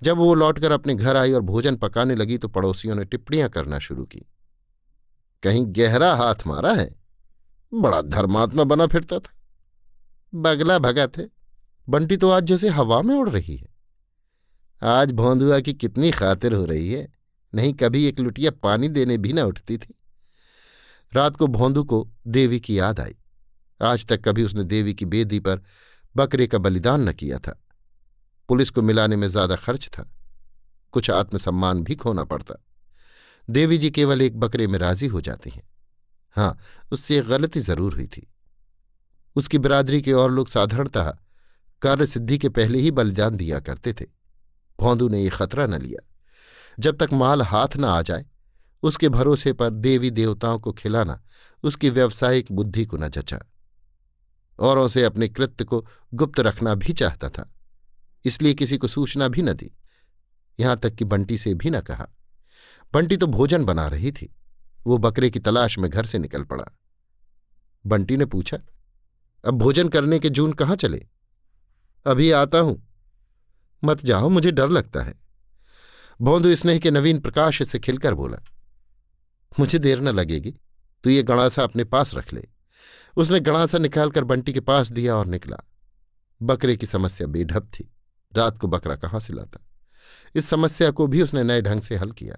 जब 0.02 0.16
वो 0.16 0.34
लौटकर 0.34 0.72
अपने 0.72 0.94
घर 0.94 1.16
आई 1.16 1.32
और 1.32 1.40
भोजन 1.40 1.76
पकाने 1.76 2.14
लगी 2.14 2.38
तो 2.38 2.48
पड़ोसियों 2.48 2.94
ने 2.94 3.04
टिप्पणियाँ 3.04 3.48
करना 3.48 3.78
शुरू 3.78 4.04
की। 4.04 4.26
कहीं 5.42 5.64
गहरा 5.68 6.14
हाथ 6.14 6.46
मारा 6.46 6.72
है? 6.72 6.94
बड़ा 7.74 8.02
धर्मात्मा 8.02 8.64
बना 8.64 8.86
फिरता 8.86 9.18
था। 9.18 9.38
बगला 10.34 10.78
भगत 10.78 11.18
है 11.18 11.41
बंटी 11.88 12.16
तो 12.16 12.28
आज 12.30 12.44
जैसे 12.44 12.68
हवा 12.68 13.00
में 13.02 13.14
उड़ 13.14 13.28
रही 13.30 13.56
है। 13.56 13.68
आज 14.82 15.12
भोंदुआ 15.12 15.58
की 15.60 15.72
कितनी 15.72 16.10
खातिर 16.10 16.54
हो 16.54 16.64
रही 16.64 16.92
है, 16.92 17.08
नहीं 17.52 17.72
कभी 17.74 18.04
एक 18.06 18.20
लुटिया 18.20 18.50
पानी 18.62 18.88
देने 18.88 19.16
भी 19.18 19.32
न 19.32 19.40
उठती 19.40 19.78
थी। 19.78 19.94
रात 21.12 21.36
को 21.36 21.46
भोंदू 21.46 21.84
को 21.84 22.08
देवी 22.26 22.60
की 22.60 22.78
याद 22.78 23.00
आई। 23.00 23.16
आज 23.80 24.06
तक 24.06 24.22
कभी 24.24 24.44
उसने 24.44 24.64
देवी 24.64 24.94
की 24.94 25.04
बेदी 25.04 25.40
पर 25.40 25.62
बकरे 26.14 26.46
का 26.46 26.58
बलिदान 26.58 27.08
न 27.08 27.12
किया 27.12 27.38
था। 27.38 27.58
पुलिस 28.48 28.70
को 28.70 28.82
मिलाने 28.82 29.16
में 29.16 29.26
ज़्यादा 29.28 29.56
खर्च 29.56 29.88
था। 29.88 30.08
कुछ 30.94 31.10
आत्मसम्मान 31.10 31.82
भी 31.82 31.94
खोना 31.94 32.24
पड़ता। 32.24 32.54
देवी 33.48 33.78
जी 33.78 33.90
केवल 33.90 34.22
एक 34.22 34.38
बकरे 34.40 34.66
में 34.66 34.78
राज़ी 34.78 35.06
हो 35.06 35.20
जाती 35.20 35.50
हैं। 35.50 35.62
हाँ 36.36 36.56
उससे 36.92 37.18
एक 37.18 37.26
गलती 37.26 37.60
ज़रूर 37.60 37.94
हुई 37.94 38.06
थी। 38.06 38.26
उसकी 39.36 39.58
बिरादरी 39.58 40.00
के 40.02 40.12
और 40.12 40.30
लोग 40.30 40.48
साधारणतः 40.48 41.12
कार्य 41.82 42.06
सिद्धि 42.06 42.38
के 42.38 42.48
पहले 42.48 42.78
ही 42.78 42.90
बलिदान 42.90 43.36
दिया 43.36 43.60
करते 43.60 43.92
थे। 43.92 44.06
भौंदू 44.78 45.08
ने 45.08 45.22
ये 45.22 45.28
खतरा 45.28 45.66
न 45.66 45.80
लिया। 45.82 46.08
जब 46.78 46.96
तक 46.96 47.12
माल 47.12 47.42
हाथ 47.42 47.76
न 47.76 47.84
आ 47.84 48.00
जाए, 48.02 48.24
उसके 48.82 49.08
भरोसे 49.08 49.52
पर 49.52 49.70
देवी 49.70 50.10
देवताओं 50.10 50.58
को 50.58 50.72
खिलाना, 50.72 51.20
उसकी 51.64 51.90
व्यावसायिक 51.90 52.52
बुद्धि 52.52 52.84
को 52.86 52.96
न 52.96 53.08
जचा। 53.08 53.38
औरों 54.58 54.86
से 54.88 55.04
अपने 55.04 55.28
कृत्य 55.28 55.64
को 55.64 55.84
गुप्त 56.14 56.40
रखना 56.40 56.74
भी 56.74 56.92
चाहता 56.92 57.28
था, 57.28 57.52
इसलिए 58.24 58.54
किसी 58.54 58.78
को 58.78 58.88
सूचना 58.88 59.28
भी 59.28 59.42
न 59.42 59.52
दी। 59.52 59.70
यहाँ 60.58 60.76
तक 60.76 60.94
कि 60.94 61.04
बंटी 61.04 61.38
से 61.38 61.54
भी 61.54 61.70
न 61.70 61.80
कहा। 61.80 62.08
बंटी 62.92 63.16
तो 63.16 63.26
भोजन 63.26 63.64
बना 63.64 63.86
रही 63.88 64.12
थी, 64.12 64.34
वो 64.86 64.98
बकरे 64.98 65.30
की 65.30 65.38
तलाश 65.38 65.78
में 65.78 65.90
घर 65.90 66.06
से 66.06 66.18
निकल 66.18 66.42
पड़ा। 66.42 66.64
बंटी 67.84 68.16
ने 68.16 68.26
पूछा, 68.26 68.58
अब 69.44 69.54
भोजन 69.54 69.88
करने 69.88 70.18
के 70.18 70.30
जून 70.30 70.52
कहाँ 70.52 70.76
चले? 70.76 71.06
अभी 72.06 72.30
आता 72.30 72.58
हूँ। 72.58 72.82
मत 73.84 74.04
जाओ, 74.04 74.28
मुझे 74.28 74.50
डर 74.50 74.68
लगता 74.68 75.02
है। 75.02 75.14
भोंदू 76.20 76.54
स्नेह 76.54 76.78
के 76.78 76.90
नवीन 76.90 77.20
प्रकाश 77.20 77.62
से 77.62 77.78
खिलकर 77.78 78.14
बोला, 78.14 78.38
मुझे 79.60 79.78
देर 79.78 80.00
न 80.00 80.08
लगेगी, 80.08 80.54
तू 81.04 81.10
ये 81.10 81.22
गणासा 81.22 81.62
अपने 81.64 81.84
पास 81.84 82.14
रख 82.14 82.32
ले। 82.32 82.48
उसने 83.16 83.40
गणासा 83.40 83.78
निकालकर 83.78 84.24
बंटी 84.24 84.52
के 84.52 84.60
पास 84.60 84.92
दिया 84.92 85.16
और 85.16 85.26
निकला। 85.26 85.56
बकरे 86.42 86.76
की 86.76 86.86
समस्या 86.86 87.26
बेढब 87.26 87.70
थी। 87.74 87.92
रात 88.36 88.58
को 88.58 88.66
बकरा 88.66 88.96
कहाँ 88.96 89.20
से 89.20 89.32
लाता? 89.32 89.66
इस 90.34 90.46
समस्या 90.46 90.90
को 90.90 91.06
भी 91.06 91.22
उसने 91.22 91.42
नए 91.42 91.62
ढंग 91.62 91.80
से 91.80 91.96
हल 91.96 92.12
किया। 92.12 92.36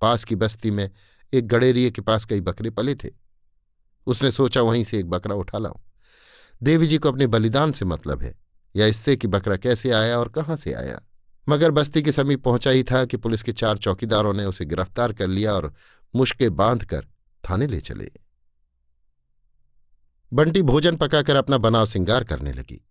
पास 0.00 0.24
की 0.24 0.36
बस्ती 0.36 0.70
में 0.70 0.90
एक 1.32 1.46
गड़ेरिए 1.46 1.90
के 1.90 2.02
पास 2.02 2.24
कई 2.24 2.40
बकरे 2.40 2.70
पले 2.70 2.94
थे। 2.94 3.10
उसने 4.06 4.30
सोचा, 4.30 4.62
वहीं 4.62 4.84
से 4.84 4.98
एक 4.98 5.10
बकरा 5.10 5.34
उठा 5.34 5.58
लाऊं। 5.58 5.80
देवी 6.62 6.86
जी 6.86 6.98
को 6.98 7.08
अपने 7.08 7.26
बलिदान 7.26 7.72
से 7.72 7.84
मतलब 7.84 8.22
है। 8.22 8.49
या 8.76 8.86
इससे 8.86 9.16
कि 9.16 9.28
बकरा 9.28 9.56
कैसे 9.56 9.90
आया 9.90 10.18
और 10.18 10.28
कहाँ 10.28 10.56
से 10.56 10.72
आया? 10.72 11.00
मगर 11.48 11.70
बस्ती 11.70 12.02
के 12.02 12.12
समीप 12.12 12.44
पहुँचा 12.44 12.70
ही 12.70 12.82
था 12.82 13.04
कि 13.04 13.16
पुलिस 13.16 13.42
के 13.42 13.52
चार 13.52 13.78
चौकीदारों 13.78 14.32
ने 14.32 14.44
उसे 14.44 14.64
गिरफ़्तार 14.64 15.12
कर 15.12 15.28
लिया 15.28 15.52
और 15.52 15.74
मुश्के 16.16 16.50
बांधकर 16.50 17.06
थाने 17.50 17.66
ले 17.66 17.80
चले। 17.80 18.10
बंटी 20.32 20.62
भोजन 20.62 20.96
पकाकर 20.96 21.36
अपना 21.36 21.58
बनाव 21.58 21.86
सिंगार 21.86 22.24
करने 22.24 22.52
लगी। 22.52 22.86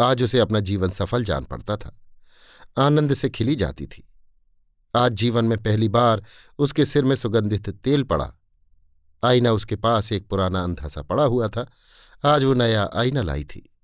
आज 0.00 0.22
उसे 0.22 0.38
अपना 0.38 0.60
जीवन 0.60 0.90
सफल 0.90 1.24
जान 1.24 1.44
पड़ता 1.44 1.76
था। 1.76 2.00
आनंद 2.78 3.14
से 3.14 3.30
खिली 3.30 3.54
जाती 3.54 3.86
थी। 3.86 4.08
आज 4.96 5.12
जीवन 5.12 5.44
में 5.44 5.62
पहली 5.62 5.88
बार 5.88 6.24
उसके 6.58 6.84
सिर 6.84 7.04
में 7.04 7.16
सुगंधित 7.16 7.70
तेल 7.70 8.02
पड़ा। 8.02 8.32
आईना 9.24 9.52
उसके 9.52 9.76
पास 9.76 10.12
एक 10.12 10.28
पुराना 10.28 10.64
अंधा 10.64 10.88
सा 10.88 11.02
पड़ा 11.02 11.24
हुआ 11.24 11.48
था। 11.48 11.70
आज 12.24 12.44
वो 12.44 12.54
नया 12.54 12.90
आईना 12.94 13.22
लाई 13.22 13.44
थी। 13.44 13.75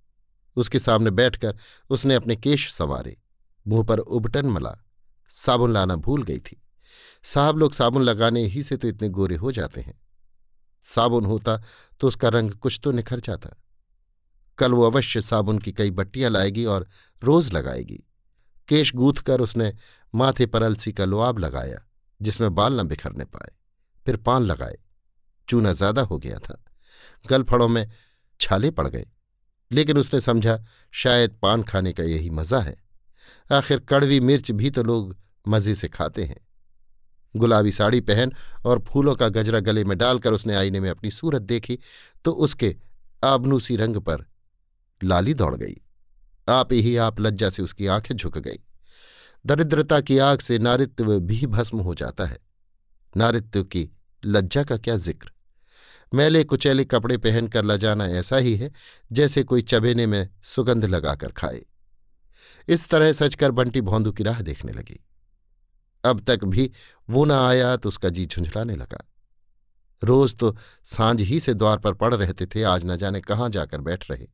उसके 0.57 0.79
सामने 0.79 1.11
बैठकर 1.13 1.57
उसने 1.91 2.15
अपने 2.15 2.37
केश 2.37 2.71
संवारे, 2.73 3.17
मुँह 3.67 3.85
पर 3.85 3.99
उबटन 3.99 4.47
मला, 4.47 4.77
साबुन 5.33 5.73
लाना 5.73 5.97
भूल 5.97 6.23
गई 6.23 6.39
थी। 6.41 6.61
साहब 7.25 7.59
लोग 7.59 7.73
साबुन 7.73 8.03
लगाने 8.03 8.45
ही 8.45 8.63
से 8.63 8.77
तो 8.77 8.89
इतने 8.89 9.09
गोरे 9.09 9.37
हो 9.37 9.53
जाते 9.53 9.81
हैं। 9.81 10.01
साबुन 10.85 11.25
होता 11.25 11.57
तो 12.01 12.09
उसका 12.09 12.29
रंग 12.29 12.51
कुछ 12.53 12.81
तो 12.85 12.93
निखर 12.93 13.21
जाता। 13.21 13.57
कल 14.59 14.73
वो 14.73 14.87
अवश्य 14.87 15.21
साबुन 15.21 15.59
की 15.59 15.73
कई 15.73 15.91
बट्टियाँ 15.91 16.31
लाएगी 16.31 16.65
और 16.65 16.87
रोज 17.23 17.53
लगाएगी। 17.53 18.03
केश 18.69 18.95
गूथ 18.95 19.23
कर 19.27 19.41
उसने 19.41 19.73
माथे 20.15 20.47
पर 20.47 20.63
अलसी 20.63 20.93
का 20.93 21.05
लोआब 21.05 21.39
लगाया, 21.39 21.79
जिसमें 22.21 22.55
बाल 22.55 22.81
न 22.81 22.87
बिखरने 22.89 23.25
पाए। 23.25 23.51
फिर 24.07 24.17
पान 24.17 24.43
लगाए। 24.43 24.79
चूना 25.49 25.73
ज़्यादा 25.73 26.03
हो 26.03 26.19
गया 26.19 26.39
था। 26.39 26.63
गलफड़ों 27.25 27.69
में 27.69 27.91
छाले 28.41 28.71
पड़ 28.71 28.89
गए। 28.89 29.07
लेकिन 29.73 29.99
उसने 29.99 30.21
समझा, 30.21 30.59
शायद 30.95 31.37
पान 31.43 31.63
खाने 31.63 31.93
का 31.93 32.03
यही 32.03 32.31
मज़ा 32.31 32.61
है। 32.61 32.77
आखिर 33.53 33.79
कड़वी 33.79 34.21
मिर्च 34.21 34.51
भी 34.51 34.71
तो 34.71 34.83
लोग 34.83 35.17
मज़े 35.47 35.75
से 35.75 35.89
खाते 35.89 36.25
हैं। 36.25 36.41
गुलाबी 37.35 37.73
साड़ी 37.73 38.01
पहन 38.01 38.33
और 38.65 38.85
फूलों 38.89 39.15
का 39.15 39.29
गजरा 39.29 39.61
गले 39.61 39.85
में 39.85 39.97
डालकर 39.99 40.33
उसने 40.33 40.55
आईने 40.55 40.81
में 40.81 40.89
अपनी 40.91 41.11
सूरत 41.11 41.43
देखी 41.43 41.79
तो 42.25 42.33
उसके 42.33 42.75
आबनूसी 43.23 43.77
रंग 43.77 43.97
पर 43.97 44.25
लाली 45.01 45.35
दौड़ 45.35 45.55
गई। 45.57 45.75
आप 46.49 46.73
ही 46.73 46.97
आप 46.97 47.21
लज्जा 47.21 47.51
से 47.51 47.63
उसकी 47.63 47.87
आँखें 47.87 48.15
झुक 48.15 48.39
गई। 48.39 48.59
दरिद्रता 49.45 50.01
की 50.01 50.19
आग 50.19 50.41
से 50.41 50.59
नारित्व 50.59 51.19
भी 51.21 51.47
भस्म 51.47 51.81
हो 51.81 51.95
जाता 51.95 52.25
है। 52.25 52.39
नारित्व 53.15 53.63
की 53.65 53.89
लज्जा 54.23 54.65
का 54.65 54.77
क्या 54.77 54.97
ज़िक्र? 54.97 55.32
मैले 56.15 56.45
कुचैले 56.45 56.85
कपड़े 56.85 57.17
पहनकर 57.17 57.65
ल 57.65 57.77
जाना 57.77 58.07
ऐसा 58.07 58.37
ही 58.37 58.57
है, 58.57 58.71
जैसे 59.13 59.43
कोई 59.43 59.63
चबेने 59.63 60.07
में 60.07 60.29
सुगंध 60.43 60.85
लगाकर 60.85 61.33
खाए। 61.33 61.63
इस 62.69 62.89
तरह 62.89 63.13
सचकर 63.13 63.51
बंटी 63.51 63.81
भौंदू 63.81 64.13
की 64.13 64.25
राह 64.25 64.41
देखने 64.41 64.73
लगी। 64.73 65.01
अब 66.05 66.21
तक 66.21 66.45
भी 66.45 66.71
वो 67.11 67.25
न 67.25 67.31
आया 67.31 67.77
तो 67.77 67.89
उसका 67.89 68.09
जी 68.09 68.27
झुंझलाने 68.27 68.77
लगा। 68.77 69.09
रोज 70.03 70.35
तो 70.37 70.57
साँझ 70.85 71.21
ही 71.21 71.41
से 71.41 71.55
द्वार 71.55 71.79
पर 71.79 71.95
पड़ 71.95 72.15
रहते 72.15 72.47
थे, 72.47 72.63
आज 72.63 72.85
न 72.85 72.97
जाने 72.97 73.21
कहाँ 73.21 73.49
जाकर 73.49 73.81
बैठ 73.81 74.11
रहे। 74.11 74.27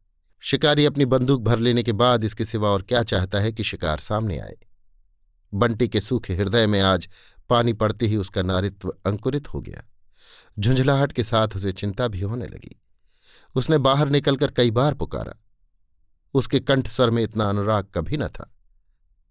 शिकारी 0.43 0.85
अपनी 0.85 1.05
बंदूक 1.05 1.43
भर 1.43 1.59
लेने 1.59 1.83
के 1.83 1.93
बाद 1.93 2.25
इसके 2.25 2.45
सिवा 2.45 2.69
और 2.69 2.83
क्या 2.83 3.03
चाहता 3.03 3.41
है 3.41 3.53
कि 3.53 3.65
शिकार 3.65 3.99
सामने 3.99 4.39
आए। 4.39 4.57
बंटी 5.55 5.89
के 5.89 6.01
सूखे 6.01 6.35
हृदय 6.35 6.67
में 6.67 6.81
आज 6.81 7.09
पानी 7.49 7.73
पड़ते 7.73 8.07
ही 8.07 8.17
उसका 8.17 8.43
नारित्व 8.43 8.95
अंकुरित 9.07 9.49
हो 9.49 9.61
गया। 9.61 9.88
झुंझलाहट 10.59 11.13
के 11.13 11.25
साथ 11.25 11.49
उसे 11.57 11.73
चिंता 11.73 12.09
भी 12.09 12.21
होने 12.21 12.47
लगी। 12.47 12.83
उसने 13.55 13.79
बाहर 13.79 14.09
निकलकर 14.09 14.51
कई 14.51 14.71
बार 14.71 14.95
पुकारा। 14.95 15.35
उसके 16.35 16.61
कंठ 16.61 16.89
स्वर 16.89 17.11
में 17.11 17.23
इतना 17.23 17.49
अनुराग 17.49 17.87
कभी 17.95 18.17
न 18.17 18.29
था। 18.29 18.55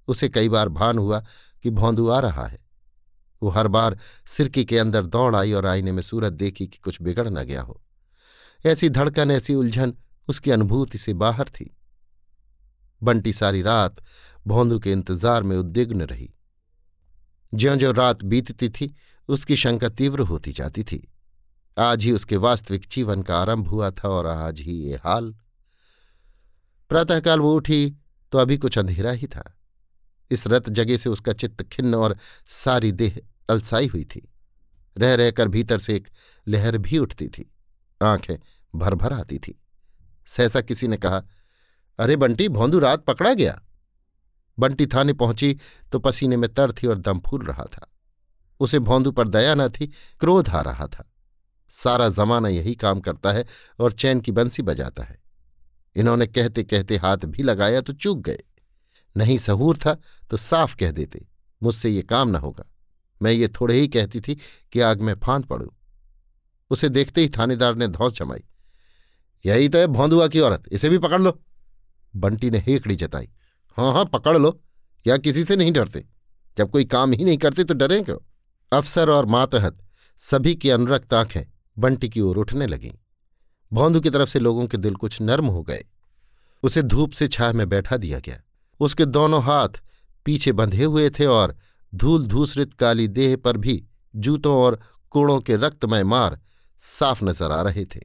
उसे 0.07 0.29
कई 0.29 0.49
बार 0.49 0.69
भान 0.69 0.97
हुआ 0.97 1.25
कि 1.63 1.69
भौंदू 1.69 2.07
आ 2.07 2.19
रहा 2.19 2.47
है। 2.47 2.59
वो 3.43 3.49
हर 3.49 3.67
बार 3.67 3.97
सिरकी 4.27 4.65
के 4.65 4.77
अंदर 4.77 5.05
दौड़ 5.05 5.35
आई 5.35 5.53
और 5.53 5.65
आईने 5.65 5.91
में 5.91 6.01
सूरत 6.01 6.33
देखी 6.33 6.67
कि 6.67 6.77
कुछ 6.77 7.01
बिगड़ 7.01 7.29
न 7.29 7.43
गया 7.43 7.61
हो। 7.61 7.81
ऐसी 8.65 8.89
धड़कन, 8.89 9.31
ऐसी 9.31 9.55
उलझन 9.55 9.93
उसकी 10.27 10.51
अनुभूति 10.51 10.97
से 10.97 11.13
बाहर 11.13 11.49
थी। 11.49 11.77
बंटी 13.03 13.33
सारी 13.33 13.61
रात 13.61 13.95
भौंदू 14.47 14.79
के 14.79 14.91
इंतज़ार 14.91 15.43
में 15.43 15.57
उद्विग्न 15.57 16.01
रही। 16.01 16.33
ज्यो 17.53 17.75
ज्यो 17.75 17.91
रात 17.91 18.23
बीतती 18.23 18.69
थी, 18.69 18.95
उसकी 19.27 19.55
शंका 19.55 19.89
तीव्र 19.89 20.19
होती 20.19 20.51
जाती 20.51 20.83
थी। 20.83 21.13
आज 21.79 22.03
ही 22.03 22.11
उसके 22.11 22.37
वास्तविक 22.37 22.87
जीवन 22.91 23.21
का 23.21 23.37
आरंभ 23.37 23.67
हुआ 23.67 23.91
था 23.91 24.09
और 24.09 24.25
आज 24.25 24.59
ही 24.59 24.71
ये 24.71 24.95
हाल। 24.95 25.35
प्रातःकाल 26.89 27.39
वो 27.39 27.53
उठी 27.53 27.95
तो 28.31 28.37
अभी 28.37 28.57
कुछ 28.57 28.77
अंधेरा 28.77 29.11
ही 29.11 29.27
था। 29.27 29.57
इस 30.31 30.47
रत 30.47 30.69
जगह 30.69 30.97
से 30.97 31.09
उसका 31.09 31.33
चित्त 31.33 31.63
खिन्न 31.63 31.95
और 31.95 32.17
सारी 32.47 32.91
देह 32.91 33.21
अलसाई 33.49 33.87
हुई 33.87 34.03
थी। 34.03 34.33
रह 34.97 35.15
रहकर 35.15 35.47
भीतर 35.47 35.79
से 35.79 35.95
एक 35.95 36.07
लहर 36.47 36.77
भी 36.77 36.97
उठती 36.97 37.27
थी। 37.27 37.55
आँखें 38.03 38.35
भर 38.75 38.95
भर 38.95 39.13
आती 39.13 39.37
थी। 39.37 39.63
सहसा 40.27 40.61
किसी 40.61 40.87
ने 40.87 40.97
कहा, 40.97 41.23
अरे 41.99 42.15
बंटी, 42.15 42.49
भौंदू 42.49 42.79
रात 42.79 43.05
पकड़ा 43.05 43.33
गया? 43.33 43.61
बंटी 44.59 44.87
थाने 44.87 45.13
पहुँची 45.13 45.59
तो 45.91 45.99
पसीने 45.99 46.37
में 46.37 46.53
तर 46.53 46.71
थी 46.71 46.87
और 46.87 46.97
दम 46.97 47.19
फूल 47.19 47.45
रहा 47.45 47.63
था। 47.63 47.91
उसे 48.59 48.79
भौंदू 48.79 49.11
पर 49.11 49.27
दया 49.27 49.55
न 49.55 49.69
थी, 49.69 49.87
क्रोध 50.19 50.49
आ 50.49 50.61
रहा 50.61 50.87
था। 50.87 51.13
सारा 51.71 52.09
जमाना 52.09 52.49
यही 52.49 52.75
काम 52.75 52.99
करता 52.99 53.31
है 53.31 53.45
और 53.79 53.93
चैन 53.93 54.19
की 54.19 54.31
बंसी 54.31 54.63
बजाता 54.63 55.03
है। 55.03 55.17
इन्होंने 55.95 56.27
कहते 56.27 56.63
कहते 56.63 56.97
हाथ 56.97 57.25
भी 57.25 57.43
लगाया 57.43 57.81
तो 57.81 57.93
चूक 57.93 58.19
गए। 58.19 58.43
नहीं 59.15 59.37
सहूर 59.37 59.77
था 59.77 59.93
तो 60.31 60.37
साफ़ 60.37 60.75
कह 60.75 60.91
देते, 60.91 61.25
मुझसे 61.61 61.89
ये 61.89 62.01
काम 62.01 62.29
न 62.29 62.35
होगा। 62.35 62.65
मैं 63.21 63.31
ये 63.31 63.47
थोड़े 63.51 63.79
ही 63.79 63.87
कहती 63.87 64.19
थी 64.19 64.35
कि 64.71 64.79
आग 64.79 65.01
में 65.01 65.13
फांद 65.15 65.45
पड़ू। 65.45 65.71
उसे 66.71 66.89
देखते 66.89 67.21
ही 67.21 67.29
थानेदार 67.29 67.75
ने 67.75 67.87
धौस 67.87 68.17
जमाई, 68.17 68.43
यही 69.45 69.69
तो 69.69 69.77
है 69.77 69.87
भौंदुआ 69.87 70.27
की 70.27 70.39
औरत, 70.39 70.63
इसे 70.71 70.89
भी 70.89 70.97
पकड़ 70.97 71.21
लो। 71.21 71.39
बंटी 72.13 72.49
ने 72.49 72.59
हेकड़ी 72.59 72.95
जताई 72.95 73.29
हाँ 73.77 73.91
हाँ 73.93 74.05
पकड़ 74.05 74.37
लो, 74.37 74.59
या 75.05 75.17
किसी 75.17 75.43
से 75.43 75.55
नहीं 75.55 75.71
डरते। 75.71 76.03
जब 76.57 76.69
कोई 76.71 76.85
काम 76.85 77.11
ही 77.11 77.23
नहीं 77.23 77.37
करते 77.37 77.63
तो 77.63 77.73
डरें 77.73 78.03
क्यों? 78.03 78.17
अफसर 78.71 79.09
और 79.09 79.25
मातहत 79.25 79.77
सभी 80.21 80.55
की 80.55 80.69
अनुरक्त 80.69 81.13
आँखें 81.13 81.43
बंटी 81.77 82.09
की 82.09 82.21
ओर 82.21 82.37
उठने 82.37 82.67
लगीं। 82.67 82.91
भौंदू 83.71 83.99
की 84.01 84.09
तरफ़ 84.09 84.29
से 84.29 84.39
लोगों 84.39 84.65
के 84.67 84.77
दिल 84.77 84.95
कुछ 84.95 85.21
नर्म 85.21 85.45
हो 85.45 85.61
गए। 85.63 85.85
उसे 86.63 86.81
धूप 86.83 87.11
से 87.11 87.27
छाह 87.27 87.53
में 87.53 87.67
बैठा 87.69 87.97
दिया 87.97 88.19
गया। 88.19 88.41
उसके 88.79 89.05
दोनों 89.05 89.41
हाथ 89.43 89.81
पीछे 90.25 90.51
बंधे 90.51 90.83
हुए 90.83 91.09
थे 91.09 91.25
और 91.25 91.55
धूल 91.93 92.25
धूसरित 92.27 92.73
काली 92.73 93.07
देह 93.07 93.35
पर 93.35 93.57
भी 93.57 93.83
जूतों 94.13 94.55
और 94.55 94.79
कोड़ों 95.11 95.39
के 95.39 95.55
रक्तमय 95.55 96.03
मार 96.03 96.39
साफ़ 96.81 97.23
नज़र 97.25 97.51
आ 97.51 97.61
रहे 97.61 97.85
थे। 97.85 97.99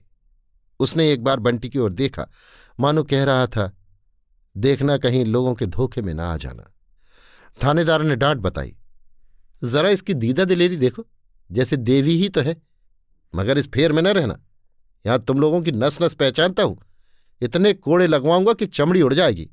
उसने 0.81 1.11
एक 1.13 1.25
बार 1.25 1.41
बंटी 1.41 1.69
की 1.69 1.79
ओर 1.79 1.93
देखा। 1.93 2.27
मानो 2.81 3.03
कह 3.05 3.25
रहा 3.25 3.47
था 3.47 3.71
देखना 4.57 4.97
कहीं 4.97 5.25
लोगों 5.25 5.55
के 5.55 5.67
धोखे 5.67 6.03
में 6.03 6.13
ना 6.15 6.33
आ 6.33 6.37
जाना। 6.37 6.69
थानेदार 7.59 8.03
ने 8.03 8.17
डांट 8.17 8.39
बताई, 8.39 8.75
जरा 9.63 9.89
इसकी 9.89 10.15
दीदा 10.15 10.45
दिलेरी 10.45 10.77
देखो, 10.77 11.07
जैसे 11.51 11.77
देवी 11.79 12.17
ही 12.17 12.29
तो 12.29 12.41
है। 12.41 12.57
मगर 13.35 13.59
इस 13.59 13.71
फेर 13.71 13.93
में 13.93 14.03
न 14.03 14.07
रहना। 14.07 14.39
यहाँ 15.07 15.19
तुम 15.19 15.41
लोगों 15.41 15.61
की 15.63 15.73
नस 15.73 16.03
नस 16.03 16.15
पहचानता 16.15 16.63
हूँ। 16.63 16.79
इतने 17.43 17.73
कोड़े 17.73 18.07
लगवाऊँगा 18.07 18.53
कि 18.53 18.67
चमड़ी 18.67 19.03
उड़ 19.03 19.15
जाएगी। 19.15 19.51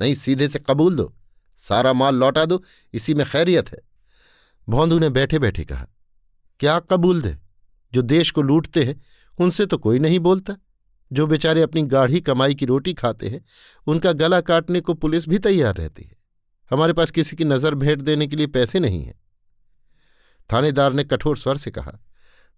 नहीं, 0.00 0.14
सीधे 0.14 0.48
से 0.48 0.58
कबूल 0.58 0.96
दो। 0.96 1.14
सारा 1.58 1.92
माल 1.92 2.14
लौटा 2.14 2.44
दो। 2.44 2.62
इसी 2.94 3.14
में 3.14 3.26
खैरियत 3.26 3.72
है। 3.72 3.78
भौंदू 4.68 4.98
ने 4.98 5.08
बैठे 5.08 5.38
बैठे 5.38 5.64
कहा, 5.64 5.86
क्या 6.60 6.78
कबूल 6.80 7.22
दे? 7.22 7.36
जो 7.92 8.02
देश 8.02 8.30
को 8.30 8.42
लूटते 8.42 8.84
हैं, 8.84 9.00
उनसे 9.38 9.66
तो 9.66 9.78
कोई 9.78 9.98
नहीं 9.98 10.18
बोलता। 10.18 10.56
जो 11.12 11.26
बेचारे 11.26 11.62
अपनी 11.62 11.82
गाढ़ी 11.82 12.20
कमाई 12.20 12.54
की 12.54 12.66
रोटी 12.66 12.94
खाते 12.94 13.28
हैं, 13.28 13.44
उनका 13.86 14.12
गला 14.12 14.40
काटने 14.40 14.80
को 14.80 14.94
पुलिस 14.94 15.28
भी 15.28 15.38
तैयार 15.38 15.74
रहती 15.74 16.02
है। 16.02 16.16
हमारे 16.70 16.92
पास 16.92 17.10
किसी 17.10 17.36
की 17.36 17.44
नज़र 17.44 17.74
भेंट 17.74 18.02
देने 18.02 18.26
के 18.26 18.36
लिए 18.36 18.46
पैसे 18.46 18.80
नहीं 18.80 19.04
हैं। 19.04 19.20
थानेदार 20.52 20.92
ने 20.92 21.04
कठोर 21.04 21.36
स्वर 21.36 21.56
से 21.56 21.70
कहा 21.70 21.98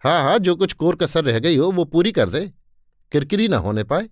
हाँ 0.03 0.23
हाँ 0.23 0.38
जो 0.38 0.55
कुछ 0.57 0.73
कोर 0.73 0.97
कसर 0.97 1.25
रह 1.25 1.38
गई 1.38 1.57
हो, 1.57 1.71
वो 1.71 1.85
पूरी 1.85 2.12
कर 2.12 2.31
दे। 2.31 2.47
किरकिरी 3.12 3.49
ना 3.49 3.59
होने 3.59 3.85
पाए। 3.85 4.09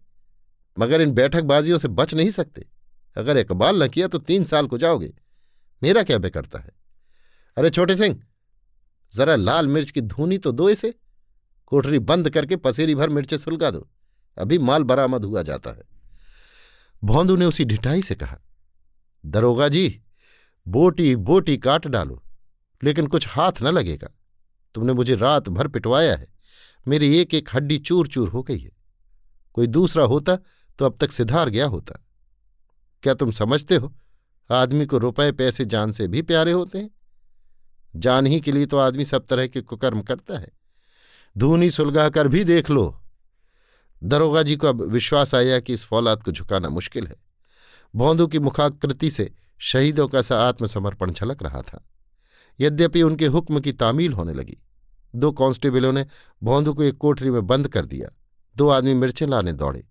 मगर 0.76 1.00
इन 1.00 1.10
बैठकबाजियों 1.10 1.78
से 1.78 1.88
बच 1.90 2.14
नहीं 2.14 2.30
सकते। 2.30 2.66
अगर 3.16 3.36
इकबाल 3.36 3.82
न 3.82 3.88
किया 3.88 4.08
तो 4.08 4.18
तीन 4.20 4.44
साल 4.44 4.66
को 4.66 4.78
जाओगे 4.78 5.12
मेरा 5.82 6.02
क्या 6.02 6.18
बेकरता 6.18 6.58
है? 6.58 6.70
अरे 7.56 7.70
छोटे 7.70 7.96
सिंह, 7.96 8.20
जरा 9.12 9.36
लाल 9.36 9.66
मिर्च 9.66 9.90
की 9.90 10.00
धूनी 10.02 10.38
तो 10.38 10.52
दो 10.52 10.68
इसे। 10.70 10.94
कोठरी 11.66 11.98
बंद 12.00 12.30
करके 12.30 12.56
पसेरी 12.56 12.94
भर 12.94 13.08
मिर्चें 13.08 13.36
सुलगा 13.38 13.70
दो। 13.70 13.88
अभी 14.36 14.58
माल 14.60 14.84
बरामद 14.84 15.24
हुआ 15.24 15.42
जाता 15.42 15.70
है। 15.70 15.82
भौंदू 17.02 17.36
ने 17.36 17.44
उसी 17.44 17.64
ढिठाई 17.64 18.02
से 18.02 18.14
कहा, 18.14 18.38
दरोगा 19.24 19.68
जी 19.68 20.00
बोटी 20.66 21.14
बोटी 21.16 21.56
काट 21.58 21.86
डालो, 21.86 22.22
लेकिन 22.82 23.06
कुछ 23.06 23.28
हाथ 23.28 23.62
न 23.62 23.66
लगेगा। 23.68 24.10
तुमने 24.74 24.92
मुझे 24.92 25.14
रात 25.14 25.48
भर 25.48 25.68
पिटवाया 25.68 26.16
है। 26.16 26.28
मेरी 26.88 27.18
एक 27.18 27.34
एक 27.34 27.48
हड्डी 27.54 27.78
चूर 27.78 28.08
चूर 28.08 28.28
हो 28.28 28.42
गई 28.42 28.58
है। 28.58 28.72
कोई 29.52 29.66
दूसरा 29.66 30.04
होता 30.04 30.36
तो 30.78 30.84
अब 30.84 30.96
तक 31.00 31.12
सिधार 31.12 31.48
गया 31.48 31.66
होता। 31.66 31.94
क्या 33.02 33.14
तुम 33.14 33.30
समझते 33.30 33.76
हो? 33.76 33.96
आदमी 34.50 34.86
को 34.86 34.98
रुपए 34.98 35.32
पैसे 35.32 35.64
जान 35.64 35.92
से 35.92 36.08
भी 36.08 36.22
प्यारे 36.22 36.52
होते 36.52 36.78
हैं। 36.78 36.90
जान 37.96 38.26
ही 38.26 38.40
के 38.40 38.52
लिए 38.52 38.66
तो 38.66 38.76
आदमी 38.76 39.04
सब 39.04 39.26
तरह 39.26 39.46
के 39.46 39.60
कुकर्म 39.60 40.02
करता 40.02 40.38
है। 40.38 40.52
धूनी 41.38 41.70
सुलगा 41.70 42.08
कर 42.08 42.28
भी 42.28 42.44
देख 42.44 42.70
लो। 42.70 43.00
दरोगा 44.04 44.42
जी 44.42 44.56
को 44.56 44.66
अब 44.66 44.82
विश्वास 44.82 45.34
आया 45.34 45.60
कि 45.60 45.74
इस 45.74 45.84
फौलाद 45.84 46.22
को 46.22 46.32
झुकाना 46.32 46.68
मुश्किल 46.68 47.06
है। 47.06 47.16
भौंदू 47.96 48.26
की 48.26 48.38
मुखाकृति 48.38 49.10
से 49.10 49.32
शहीदों 49.58 50.08
का 50.08 50.22
सा 50.22 50.40
आत्मसमर्पण 50.40 51.12
झलक 51.12 51.42
रहा 51.42 51.62
था। 51.62 51.88
यद्यपि 52.60 53.02
उनके 53.02 53.26
हुक्म 53.26 53.60
की 53.60 53.72
तामील 53.72 54.12
होने 54.12 54.34
लगी। 54.34 54.56
दो 55.14 55.32
कांस्टेबलों 55.32 55.92
ने 55.92 56.06
भौंदू 56.42 56.74
को 56.74 56.82
एक 56.82 56.96
कोठरी 56.96 57.30
में 57.30 57.46
बंद 57.46 57.68
कर 57.68 57.86
दिया। 57.86 58.08
दो 58.56 58.68
आदमी 58.68 58.94
मिर्चें 58.94 59.26
लाने 59.26 59.52
दौड़े, 59.52 59.84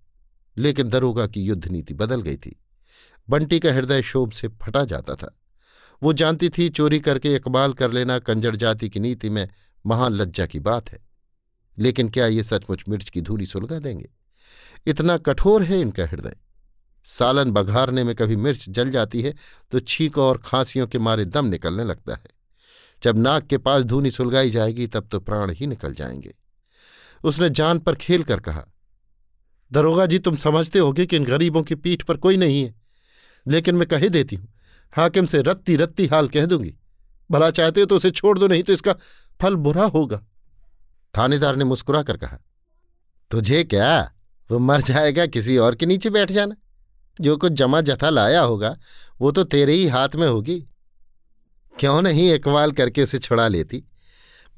लेकिन 0.58 0.89
दरोगा 0.89 1.27
की 1.27 1.43
युद्ध 1.43 1.67
नीति 1.67 1.93
बदल 1.93 2.22
गई 2.22 2.36
थी। 2.36 2.55
बंटी 3.27 3.60
का 3.60 3.74
हृदय 3.74 4.01
शोभ 4.01 4.32
से 4.32 4.48
फटा 4.62 4.84
जाता 4.86 5.15
था। 5.15 5.36
वो 6.01 6.13
जानती 6.13 6.50
थी 6.50 6.70
चोरी 6.70 7.00
करके 7.00 7.36
इकबाल 7.36 7.74
कर 7.74 7.91
लेना 7.91 8.17
कंजड़ 8.20 8.55
जाति 8.55 8.89
की 8.89 9.00
नीति 9.00 9.29
में 9.29 9.48
महान 9.86 10.13
लज्जा 10.13 10.46
की 10.46 10.60
बात 10.60 10.89
है। 10.89 11.00
लेकिन 11.77 12.10
क्या 12.10 12.25
ये 12.27 12.43
सचमुच 12.43 12.84
मिर्च 12.89 13.10
की 13.10 13.22
धूली 13.22 13.46
सुलगा 13.46 13.79
देंगे? 13.79 14.10
इतना 14.88 15.17
कठोर 15.17 15.63
है 15.63 15.79
इनका 15.82 16.05
हृदय। 16.05 16.36
सालन 17.05 17.51
बघारने 17.51 18.03
में 18.03 18.13
कभी 18.15 18.36
मिर्च 18.36 18.70
जल 18.70 18.91
जाती 18.91 19.22
है 19.22 19.34
तो 19.72 19.79
छींकों 19.79 20.25
और 20.25 20.38
खांसियों 20.38 20.88
के 20.88 21.00
मारे 21.00 21.25
दम 21.25 21.46
निकलने 21.46 21.84
लगता 21.84 22.15
है। 22.15 22.33
जब 23.04 23.18
नाक 23.18 23.48
के 23.48 23.58
पास 23.58 23.84
धूनी 23.84 24.12
सुलगाई 24.12 24.50
जाएगी, 24.50 24.88
तब 24.88 25.08
तो 25.08 25.20
प्राण 25.20 25.52
ही 25.52 25.68
निकल 25.68 25.94
जाएँगे। 25.94 26.34
उसने 27.24 27.50
जान 27.50 27.80
पर 27.80 27.96
खेल 27.96 28.24
कर 28.24 28.40
कहा, 28.40 28.66
दरोगा 29.72 30.06
जी, 30.06 30.20
तुम 30.20 30.36
समझते 30.36 30.80
होगे 30.80 31.06
कि 31.06 31.16
इन 31.16 31.26
गरीबों 31.26 31.64
की 31.64 31.76
पीठ 31.76 32.04
पर 32.04 32.18
कोई 32.18 32.38
नहीं 32.38 32.64
है, 32.64 32.74
लेकिन 33.46 33.76
मैं 33.76 33.88
कहे 33.88 34.10
देती 34.10 34.36
हूँ, 34.36 34.48
हाकिम 34.94 35.26
से 35.26 35.42
रत्ती 35.42 35.76
रत्ती 35.76 36.08
हाल 36.08 36.28
कह 36.28 36.46
दूँगी। 36.46 36.74
भला 37.30 37.50
चाहते 37.52 37.80
हो 37.80 37.86
तो 37.86 37.96
उसे 37.96 38.12
छोड़ 38.12 38.38
दो, 38.40 38.48
नहीं 38.48 38.64
तो 38.64 38.74
इसका 38.74 38.96
फल 39.40 39.56
बुरा 39.56 39.86
होगा। 39.86 40.22
थानेदार 41.14 41.56
ने 41.56 41.64
मुस्कुरा 41.64 42.04
कर 42.04 42.18
कहा, 42.18 42.38
तुझे 43.32 43.64
क्या? 43.64 44.12
वो 44.50 44.60
मर 44.60 44.82
जाएगा, 44.82 45.26
किसी 45.26 45.58
और 45.58 45.76
के 45.76 45.86
नीचे 45.86 46.10
बैठ 46.10 46.32
जाना। 46.32 46.56
जो 47.22 47.36
कुछ 47.38 47.52
जमा 47.52 47.82
जथा 47.82 48.10
लाया 48.10 48.42
होगा, 48.42 48.78
वो 49.22 49.32
तो 49.32 49.44
तेरे 49.44 49.74
ही 49.74 49.88
हाथ 49.88 50.16
में 50.16 50.28
होगी। 50.28 50.63
क्यों 51.80 52.02
नहीं 52.02 52.34
इकबाल 52.34 52.72
करके 52.72 53.04
उसे 53.04 53.20
छुड़ा 53.20 53.48
लेती? 53.48 53.84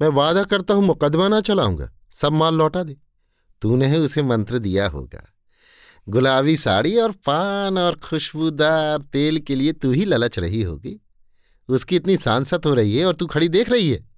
मैं 0.02 0.08
वादा 0.08 0.42
करता 0.42 0.74
हूँ 0.74 0.84
मुकदमा 0.84 1.28
ना 1.28 1.40
चलाऊँगा। 1.40 1.90
सब 2.10 2.32
माल 2.32 2.54
लौटा 2.54 2.82
दे। 2.82 2.96
तूने 3.62 3.98
उसे 3.98 4.22
मंत्र 4.22 4.58
दिया 4.58 4.88
होगा। 4.88 5.32
गुलाबी 6.08 6.56
साड़ी 6.56 6.96
और 6.96 7.12
पान 7.12 7.78
और 7.78 7.94
खुशबूदार 7.94 9.02
तेल 9.02 9.38
के 9.38 9.54
लिए 9.54 9.72
तू 9.72 9.90
ही 9.92 10.04
ललच 10.04 10.38
रही 10.38 10.62
होगी। 10.62 11.00
उसकी 11.68 11.96
इतनी 11.96 12.16
सांसत 12.16 12.66
हो 12.66 12.74
रही 12.74 12.96
है 12.96 13.06
और 13.06 13.14
तू 13.14 13.26
खड़ी 13.26 13.48
देख 13.48 13.70
रही 13.70 13.90
है। 13.90 14.08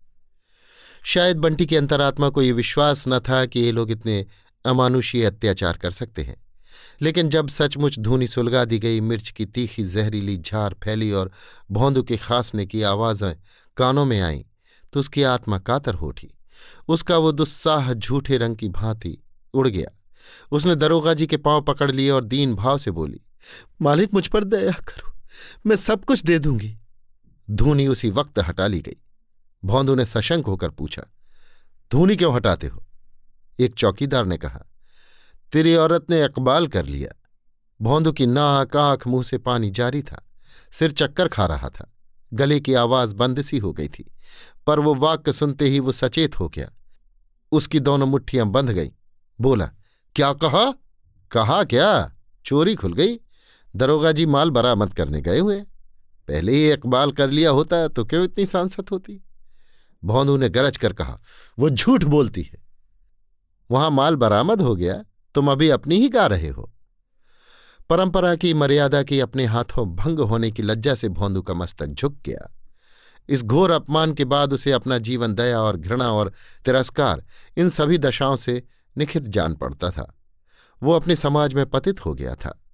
शायद 1.05 1.37
बंटी 1.37 1.67
की 1.67 1.77
अंतरात्मा 1.77 2.29
को 2.29 2.43
यह 2.43 2.55
विश्वास 2.55 3.05
न 3.09 3.19
था 3.19 3.47
कि 3.47 3.61
ये 3.61 3.73
लोग 3.73 3.91
इतने 3.91 4.27
अमानुषीय 4.67 5.25
अत्याचार 5.25 5.77
कर 5.77 5.91
सकते 5.91 6.23
हैं। 6.23 6.48
लेकिन 7.01 7.29
जब 7.29 7.49
सचमुच 7.49 7.99
धूनी 7.99 8.27
सुलगा 8.27 8.65
दी 8.65 8.79
गई 8.79 9.01
मिर्च 9.01 9.29
की 9.31 9.47
तीखी 9.47 9.85
जहरीली 9.85 10.37
झार 10.37 10.75
फैली 10.85 11.11
और 11.13 11.31
भौंदू 11.71 12.03
के 12.03 12.17
खांसने 12.17 12.67
की 12.67 12.83
आवाज़ें 12.83 13.35
कानों 13.77 14.05
में 14.05 14.21
आईं 14.21 14.43
तो 14.93 15.01
उसकी 15.01 15.23
आत्मा 15.23 15.59
कातर 15.59 15.95
हो 15.95 16.09
उठी। 16.09 16.31
उसका 16.89 17.17
वो 17.17 17.33
दुस्साह 17.33 17.93
झूठे 17.93 18.37
रंग 18.37 18.57
की 18.57 18.69
भांति 18.69 19.17
उड़ 19.55 19.69
गया। 19.69 19.91
उसने 20.53 20.75
दरोगा 20.75 21.15
जी 21.15 21.27
के 21.27 21.37
पाँव 21.37 21.61
पकड़ 21.63 21.91
लिए 21.91 22.11
और 22.11 22.25
दीन 22.25 22.55
भाव 22.55 22.79
से 22.79 22.91
बोली, 22.91 23.21
मालिक, 23.83 24.15
मुझ 24.15 24.27
पर 24.27 24.45
दया 24.45 24.73
करो, 24.81 25.13
मैं 25.67 25.77
सब 25.77 26.05
कुछ 26.05 26.23
दे 26.23 26.39
दूँगी। 26.39 26.77
धूनी 27.49 27.87
उसी 27.87 28.11
वक्त 28.11 28.39
हटा 28.39 28.67
ली 28.67 28.81
गई। 28.81 28.97
भौंदू 29.63 29.95
ने 29.95 30.07
सशंक 30.07 30.47
होकर 30.47 30.71
पूछा, 30.71 31.03
धूनी 31.91 32.17
क्यों 32.17 32.35
हटाते 32.35 32.67
हो? 32.67 32.85
एक 33.59 33.75
चौकीदार 33.75 34.27
ने 34.27 34.37
कहा 34.37 34.65
तेरी 35.53 35.75
औरत 35.75 36.07
ने 36.11 36.25
इकबाल 36.25 36.67
कर 36.67 36.85
लिया। 36.85 37.11
भौंदू 37.81 38.13
की 38.13 38.27
नाक 38.27 38.77
आँख 38.77 39.07
मुँह 39.07 39.23
से 39.23 39.39
पानी 39.39 39.71
जारी 39.71 40.03
था, 40.03 40.25
सिर 40.73 40.91
चक्कर 40.91 41.29
खा 41.29 41.47
रहा 41.47 41.69
था। 41.69 41.93
गले 42.33 42.61
की 42.61 42.75
आवाज़ 42.75 43.15
बंद 43.15 43.43
सी 43.43 43.59
हो 43.59 43.73
गई 43.73 43.89
थी, 43.89 44.11
पर 44.67 44.81
वो 44.81 44.95
वाक्य 44.95 45.33
सुनते 45.33 45.69
ही 45.69 45.81
वो 45.81 45.93
सचेत 45.93 46.39
हो 46.39 46.49
गया। 46.49 46.71
उसकी 47.53 47.81
दोनों 47.81 48.07
मुट्ठियाँ 48.07 48.47
बंध 48.47 48.71
गईं। 48.71 48.91
बोला, 49.41 49.71
क्या 50.17 50.33
कहा? 50.33 50.71
कहा 51.31 51.63
क्या? 51.65 52.13
चोरी 52.45 52.75
खुल 52.75 52.93
गई? 52.93 53.19
दरोगा 53.77 54.13
जी 54.13 54.27
माल 54.27 54.51
बरामद 54.51 54.95
करने 54.95 55.21
गए 55.21 55.39
हुए 55.39 55.61
पहले 56.29 56.53
ही 56.53 56.73
इकबाल 56.73 57.13
कर 57.13 57.31
लिया 57.31 57.51
होता 57.51 57.87
तो 57.89 58.05
क्यों 58.05 58.25
इतनी 58.25 58.47
सांसत 58.47 58.91
होती? 58.91 59.21
भौंदू 60.05 60.37
ने 60.37 60.49
गरज 60.49 60.77
कर 60.77 60.93
कहा, 60.93 61.21
वो 61.59 61.71
झूठ 61.71 62.05
बोलती 62.05 62.43
है। 62.43 62.59
वहाँ 63.71 63.91
माल 63.91 64.17
बरामद 64.17 64.63
हो 64.63 64.75
गया 64.77 65.03
तुम 65.35 65.53
अभी 65.53 65.69
अपनी 65.69 65.99
ही 65.99 66.09
गा 66.09 66.27
रहे 66.27 66.49
हो। 66.49 66.73
परंपरा 67.91 68.35
की 68.35 68.55
मर्यादा 68.55 69.03
की 69.03 69.21
अपने 69.21 69.45
हाथों 69.45 69.95
भंग 69.95 70.19
होने 70.19 70.51
की 70.51 70.63
लज्जा 70.63 70.95
से 70.95 71.09
भोंदू 71.09 71.43
का 71.43 71.55
मस्तक 71.55 71.87
झुक 71.87 72.19
गया। 72.27 72.55
इस 73.29 73.43
घोर 73.45 73.71
अपमान 73.71 74.13
के 74.13 74.25
बाद 74.25 74.53
उसे 74.53 74.73
अपना 74.73 74.99
जीवन 74.99 75.35
दया 75.35 75.61
और 75.61 75.77
घृणा 75.77 76.13
और 76.13 76.33
तिरस्कार 76.65 77.25
इन 77.57 77.69
सभी 77.69 77.99
दशाओं 77.99 78.37
से 78.37 78.63
निखित 78.97 79.23
जान 79.23 79.55
पड़ता 79.55 79.91
था। 79.91 80.19
वो 80.83 80.93
अपने 80.93 81.17
समाज 81.17 81.55
में 81.55 81.67
पतित 81.67 82.07
हो 82.07 82.15
गया 82.15 82.35
था। 82.35 82.65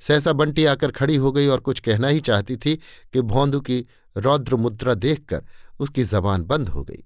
सहसा 0.00 0.32
बंटी 0.32 0.64
आकर 0.64 0.90
खड़ी 0.90 1.16
हो 1.16 1.32
गई 1.32 1.46
और 1.46 1.60
कुछ 1.60 1.80
कहना 1.80 2.08
ही 2.08 2.20
चाहती 2.20 2.56
थी 2.56 2.76
कि 3.12 3.20
भौंदू 3.20 3.60
की 3.60 3.86
रौद्र 4.16 4.56
मुद्रा 4.56 4.94
देखकर 4.94 5.44
उसकी 5.80 6.04
जबान 6.04 6.42
बंद 6.42 6.68
हो 6.68 6.84
गई। 6.84 7.04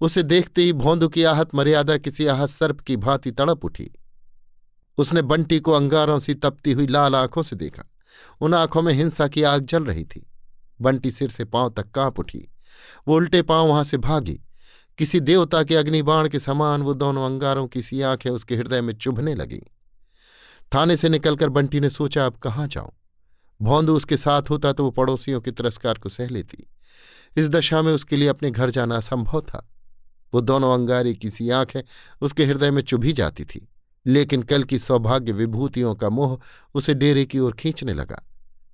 उसे 0.00 0.22
देखते 0.22 0.62
ही 0.62 0.72
भोंदू 0.72 1.08
की 1.08 1.24
आहत 1.24 1.54
मर्यादा 1.54 1.98
किसी 1.98 2.26
आहत 2.26 2.48
सर्प 2.48 2.80
की 2.80 2.96
भांति 2.96 3.30
तड़प 3.30 3.64
उठी। 3.64 3.90
उसने 4.98 5.22
बंटी 5.22 5.60
को 5.60 5.72
अंगारों 5.72 6.18
सी 6.18 6.34
तपती 6.34 6.72
हुई 6.72 6.86
लाल 6.86 7.14
आँखों 7.14 7.42
से 7.42 7.56
देखा। 7.56 7.90
उन 8.40 8.54
आँखों 8.54 8.82
में 8.82 8.92
हिंसा 8.92 9.28
की 9.28 9.42
आग 9.42 9.64
जल 9.64 9.84
रही 9.84 10.04
थी। 10.04 10.30
बंटी 10.80 11.10
सिर 11.10 11.28
से 11.28 11.44
पाँव 11.44 11.70
तक 11.70 11.90
काँप 11.90 12.18
उठी। 12.18 12.48
वो 13.08 13.16
उल्टे 13.16 13.42
पाँव 13.42 13.68
वहाँ 13.68 13.84
से 13.84 13.96
भागी। 13.96 14.40
किसी 14.98 15.20
देवता 15.20 15.62
के 15.62 15.76
अग्निबाण 15.76 16.28
के 16.28 16.38
समान 16.38 16.82
वो 16.82 16.94
दोनों 16.94 17.26
अंगारों 17.26 17.66
की 17.66 17.82
सी 17.82 18.00
आँखें 18.00 18.30
उसके 18.30 18.56
हृदय 18.56 18.80
में 18.80 18.94
चुभने 18.94 19.34
लगीं। 19.34 19.60
थाने 20.74 20.96
से 20.96 21.08
निकलकर 21.08 21.48
बंटी 21.48 21.80
ने 21.80 21.90
सोचा, 21.90 22.26
अब 22.26 22.36
कहाँ 22.36 22.66
जाऊँ? 22.68 22.90
भौंदू 23.62 23.96
उसके 23.96 24.16
साथ 24.16 24.42
होता 24.50 24.72
तो 24.72 24.84
वो 24.84 24.90
पड़ोसियों 24.90 25.40
के 25.40 25.50
तिरस्कार 25.50 25.94
को 25.94 26.08
सह 26.08 26.28
लेती। 26.28 26.70
इस 27.36 27.48
दशा 27.48 27.82
में 27.82 27.92
उसके 27.92 28.16
लिए 28.16 28.28
अपने 28.28 28.50
घर 28.50 28.70
जाना 28.70 28.96
असंभव 28.96 29.40
था। 29.40 29.68
वो 30.34 30.40
दोनों 30.40 30.74
अंगारे 30.74 31.14
की 31.14 31.30
सी 31.30 31.50
आँखें 31.50 31.80
उसके 32.20 32.44
हृदय 32.44 32.70
में 32.70 32.82
चुभी 32.82 33.12
जाती 33.12 33.44
थी। 33.44 33.68
लेकिन 34.06 34.42
कल 34.42 34.64
की 34.64 34.78
सौभाग्य 34.78 35.32
विभूतियों 35.32 35.94
का 35.94 36.08
मोह 36.08 36.40
उसे 36.74 36.94
डेरे 36.94 37.24
की 37.24 37.38
ओर 37.38 37.52
खींचने 37.52 37.94
लगा। 37.94 38.22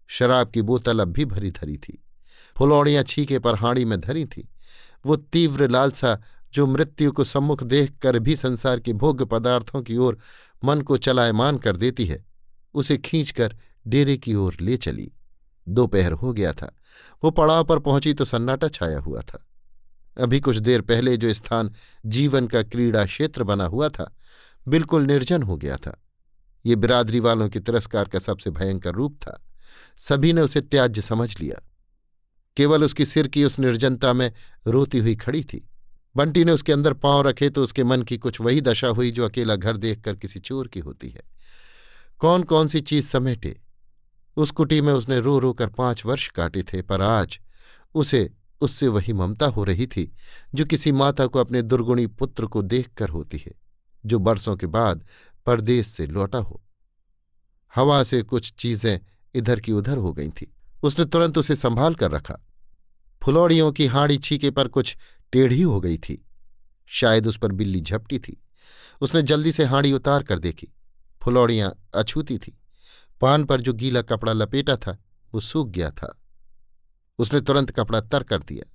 शराब 0.08 0.50
की 0.50 0.62
बोतल 0.62 0.98
अब 0.98 1.08
भी 1.08 1.24
भरी 1.24 1.50
धरी 1.50 1.76
थी। 1.76 2.02
फुलौड़ियाँ 2.58 3.02
छीके 3.02 3.38
पर 3.38 3.54
हाड़ी 3.54 3.84
में 3.84 4.00
धरी 4.00 4.24
थी। 4.24 4.48
वो 5.06 5.16
तीव्र 5.16 5.68
लालसा 5.68 6.18
जो 6.54 6.66
मृत्यु 6.66 7.12
को 7.12 7.24
सम्मुख 7.24 7.62
देख 7.62 7.96
कर 7.98 8.18
भी 8.18 8.36
संसार 8.36 8.80
के 8.80 8.92
भोग्य 8.92 9.24
पदार्थों 9.24 9.82
की 9.82 9.96
ओर 9.96 10.18
मन 10.64 10.80
को 10.80 10.96
चलायमान 10.96 11.58
कर 11.58 11.76
देती 11.76 12.04
है, 12.06 12.24
उसे 12.74 12.96
खींचकर 12.96 13.56
डेरे 13.86 14.16
की 14.16 14.34
ओर 14.34 14.56
ले 14.60 14.76
चली। 14.76 15.12
दोपहर 15.68 16.12
हो 16.12 16.32
गया 16.32 16.52
था। 16.52 16.76
वो 17.24 17.30
पड़ाव 17.30 17.64
पर 17.64 17.78
पहुँची 17.78 18.14
तो 18.14 18.24
सन्नाटा 18.24 18.68
छाया 18.68 18.98
हुआ 18.98 19.20
था। 19.20 19.46
अभी 20.18 20.40
कुछ 20.40 20.56
देर 20.56 20.80
पहले 20.80 21.16
जो 21.16 21.34
स्थान 21.34 21.70
जीवन 22.06 22.46
का 22.46 22.62
क्रीड़ा 22.62 23.04
क्षेत्र 23.04 23.42
बना 23.42 23.64
हुआ 23.64 23.88
था 23.88 24.14
बिल्कुल 24.68 25.02
निर्जन 25.02 25.42
हो 25.42 25.56
गया 25.56 25.76
था। 25.76 26.02
ये 26.66 26.76
बिरादरी 26.76 27.20
वालों 27.20 27.48
के 27.48 27.60
तिरस्कार 27.60 28.04
का 28.04 28.18
सबसे 28.18 28.50
भयंकर 28.50 28.92
रूप 28.92 29.18
था। 29.22 29.44
सभी 29.96 30.32
ने 30.32 30.40
उसे 30.40 30.60
त्याज्य 30.60 31.02
समझ 31.02 31.40
लिया। 31.40 31.68
केवल 32.56 32.84
उसकी 32.84 33.06
सिर 33.06 33.28
की 33.28 33.44
उस 33.44 33.58
निर्जनता 33.58 34.12
में 34.12 34.32
रोती 34.66 34.98
हुई 34.98 35.16
खड़ी 35.16 35.44
थी। 35.44 35.68
बंटी 36.16 36.44
ने 36.44 36.52
उसके 36.52 36.72
अंदर 36.72 36.92
पाँव 36.92 37.28
रखे 37.28 37.50
तो 37.50 37.62
उसके 37.62 37.84
मन 37.84 38.02
की 38.02 38.18
कुछ 38.18 38.40
वही 38.40 38.60
दशा 38.60 38.88
हुई 38.88 39.10
जो 39.10 39.24
अकेला 39.24 39.56
घर 39.56 39.76
देखकर 39.76 40.16
किसी 40.16 40.40
चोर 40.40 40.68
की 40.68 40.80
होती 40.80 41.08
है। 41.08 41.22
कौन 42.18 42.42
कौन 42.42 42.66
सी 42.66 42.80
चीज़ 42.80 43.08
समेटे? 43.08 43.60
उस 44.36 44.50
कुटी 44.50 44.80
में 44.80 44.92
उसने 44.92 45.20
रो 45.20 45.38
रो 45.38 45.52
कर 45.52 45.66
पाँच 45.66 46.06
वर्ष 46.06 46.28
काटे 46.28 46.62
थे, 46.62 46.82
पर 46.82 47.02
आज 47.02 47.40
उसे, 47.94 48.30
उससे 48.60 48.88
वही 48.88 49.12
ममता 49.12 49.46
हो 49.46 49.64
रही 49.64 49.86
थी, 49.86 50.12
जो 50.54 50.64
किसी 50.64 50.92
माता 50.92 51.26
को 51.26 51.38
अपने 51.38 51.62
दुर्गुणी 51.62 52.06
पुत्र 52.06 52.46
को 52.46 52.62
देखकर 52.62 53.08
होती 53.08 53.38
है। 53.38 53.61
जो 54.06 54.18
बरसों 54.18 54.56
के 54.56 54.66
बाद 54.66 55.06
परदेश 55.46 55.86
से 55.86 56.06
लौटा 56.06 56.38
हो। 56.38 56.64
हवा 57.74 58.04
से 58.04 58.22
कुछ 58.22 58.52
चीज़ें 58.52 59.00
इधर 59.34 59.60
की 59.60 59.72
उधर 59.72 59.96
हो 59.96 60.12
गई 60.12 60.28
थी। 60.28 60.54
उसने 60.82 61.04
तुरंत 61.04 61.38
उसे 61.38 61.56
संभाल 61.56 61.94
कर 61.94 62.10
रखा। 62.10 62.38
फुलौड़ियों 63.22 63.72
की 63.72 63.86
हाड़ी 63.86 64.18
छीके 64.18 64.50
पर 64.50 64.68
कुछ 64.68 64.96
टेढ़ी 65.32 65.62
हो 65.62 65.80
गई 65.80 65.98
थी। 65.98 66.28
शायद 66.86 67.26
उस 67.26 67.38
पर 67.38 67.52
बिल्ली 67.52 67.80
झपटी 67.80 68.18
थी। 68.18 68.42
उसने 69.00 69.22
जल्दी 69.22 69.52
से 69.52 69.64
हाड़ी 69.64 69.92
उतार 69.92 70.22
कर 70.22 70.38
देखी। 70.38 70.68
फुलौड़ियाँ 71.22 71.88
अछूती 71.94 72.38
थी। 72.38 72.58
पान 73.20 73.44
पर 73.44 73.60
जो 73.60 73.72
गीला 73.72 74.02
कपड़ा 74.02 74.32
लपेटा 74.32 74.76
था, 74.76 75.04
वो 75.34 75.40
सूख 75.40 75.68
गया 75.68 75.90
था। 75.90 76.22
उसने 77.18 77.40
तुरंत 77.40 77.70
कपड़ा 77.70 78.00
तर 78.00 78.22
कर 78.22 78.38
दिया। 78.38 78.70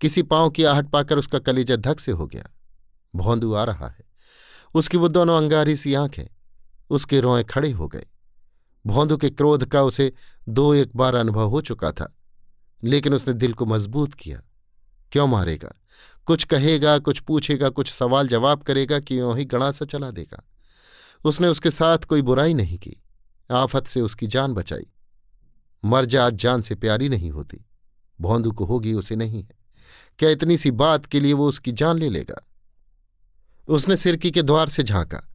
किसी 0.00 0.22
पाँव 0.22 0.50
की 0.50 0.64
आहट 0.64 0.88
पाकर 0.88 1.18
उसका 1.18 1.38
कलेजा 1.38 1.76
धक 1.76 2.00
से 2.00 2.12
हो 2.12 2.26
गया। 2.26 2.44
भौंदू 3.14 3.52
आ 3.52 3.64
रहा 3.64 3.88
है। 3.88 4.09
उसकी 4.74 4.96
वो 4.96 5.08
दोनों 5.08 5.36
अंगारी 5.36 5.76
सी 5.76 5.94
आँखें, 5.94 6.24
उसके 6.90 7.20
रोए 7.20 7.44
खड़े 7.44 7.70
हो 7.70 7.88
गए। 7.88 8.06
भौंदू 8.84 9.16
के 9.16 9.30
क्रोध 9.30 9.64
का 9.64 9.82
उसे 9.82 10.12
दो 10.48 10.74
एक 10.74 10.96
बार 10.96 11.14
अनुभव 11.14 11.48
हो 11.48 11.60
चुका 11.60 11.92
था, 11.92 12.12
लेकिन 12.84 13.14
उसने 13.14 13.34
दिल 13.34 13.52
को 13.52 13.66
मज़बूत 13.66 14.14
किया। 14.14 14.42
क्यों 15.12 15.26
मारेगा? 15.26 15.72
कुछ 16.26 16.44
कहेगा, 16.44 16.98
कुछ 16.98 17.20
पूछेगा, 17.20 17.68
कुछ 17.68 17.92
सवाल 17.92 18.28
जवाब 18.28 18.62
करेगा 18.62 19.00
कि 19.00 19.18
यों 19.18 19.36
ही 19.38 19.44
गणासा 19.44 19.84
चला 19.84 20.10
देगा। 20.10 20.42
उसने 21.24 21.48
उसके 21.48 21.70
साथ 21.70 21.98
कोई 21.98 22.22
बुराई 22.22 22.54
नहीं 22.54 22.78
की, 22.78 23.02
आफत 23.50 23.86
से 23.86 24.00
उसकी 24.00 24.26
जान 24.26 24.54
बचाई। 24.54 24.86
मर 25.84 26.04
जात 26.04 26.34
जान 26.34 26.62
से 26.62 26.74
प्यारी 26.74 27.08
नहीं 27.08 27.30
होती, 27.30 27.64
भौंदू 28.20 28.52
को 28.52 28.64
होगी 28.64 28.92
उसे 28.94 29.16
नहीं 29.16 29.42
है। 29.42 29.58
क्या 30.18 30.30
इतनी 30.30 30.56
सी 30.56 30.70
बात 30.70 31.06
के 31.06 31.20
लिए 31.20 31.32
वो 31.32 31.48
उसकी 31.48 31.72
जान 31.72 31.98
ले 31.98 32.08
लेगा? 32.08 32.49
उसने 33.70 33.96
सिरकी 33.96 34.30
के 34.30 34.42
द्वार 34.42 34.68
से 34.68 34.82
झांका। 34.82 35.28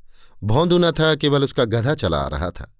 भौंदू 0.43 0.77
न 0.77 0.91
था, 0.91 1.15
केवल 1.15 1.43
उसका 1.43 1.65
गधा 1.65 1.95
चला 1.95 2.17
आ 2.17 2.27
रहा 2.27 2.51
था। 2.51 2.75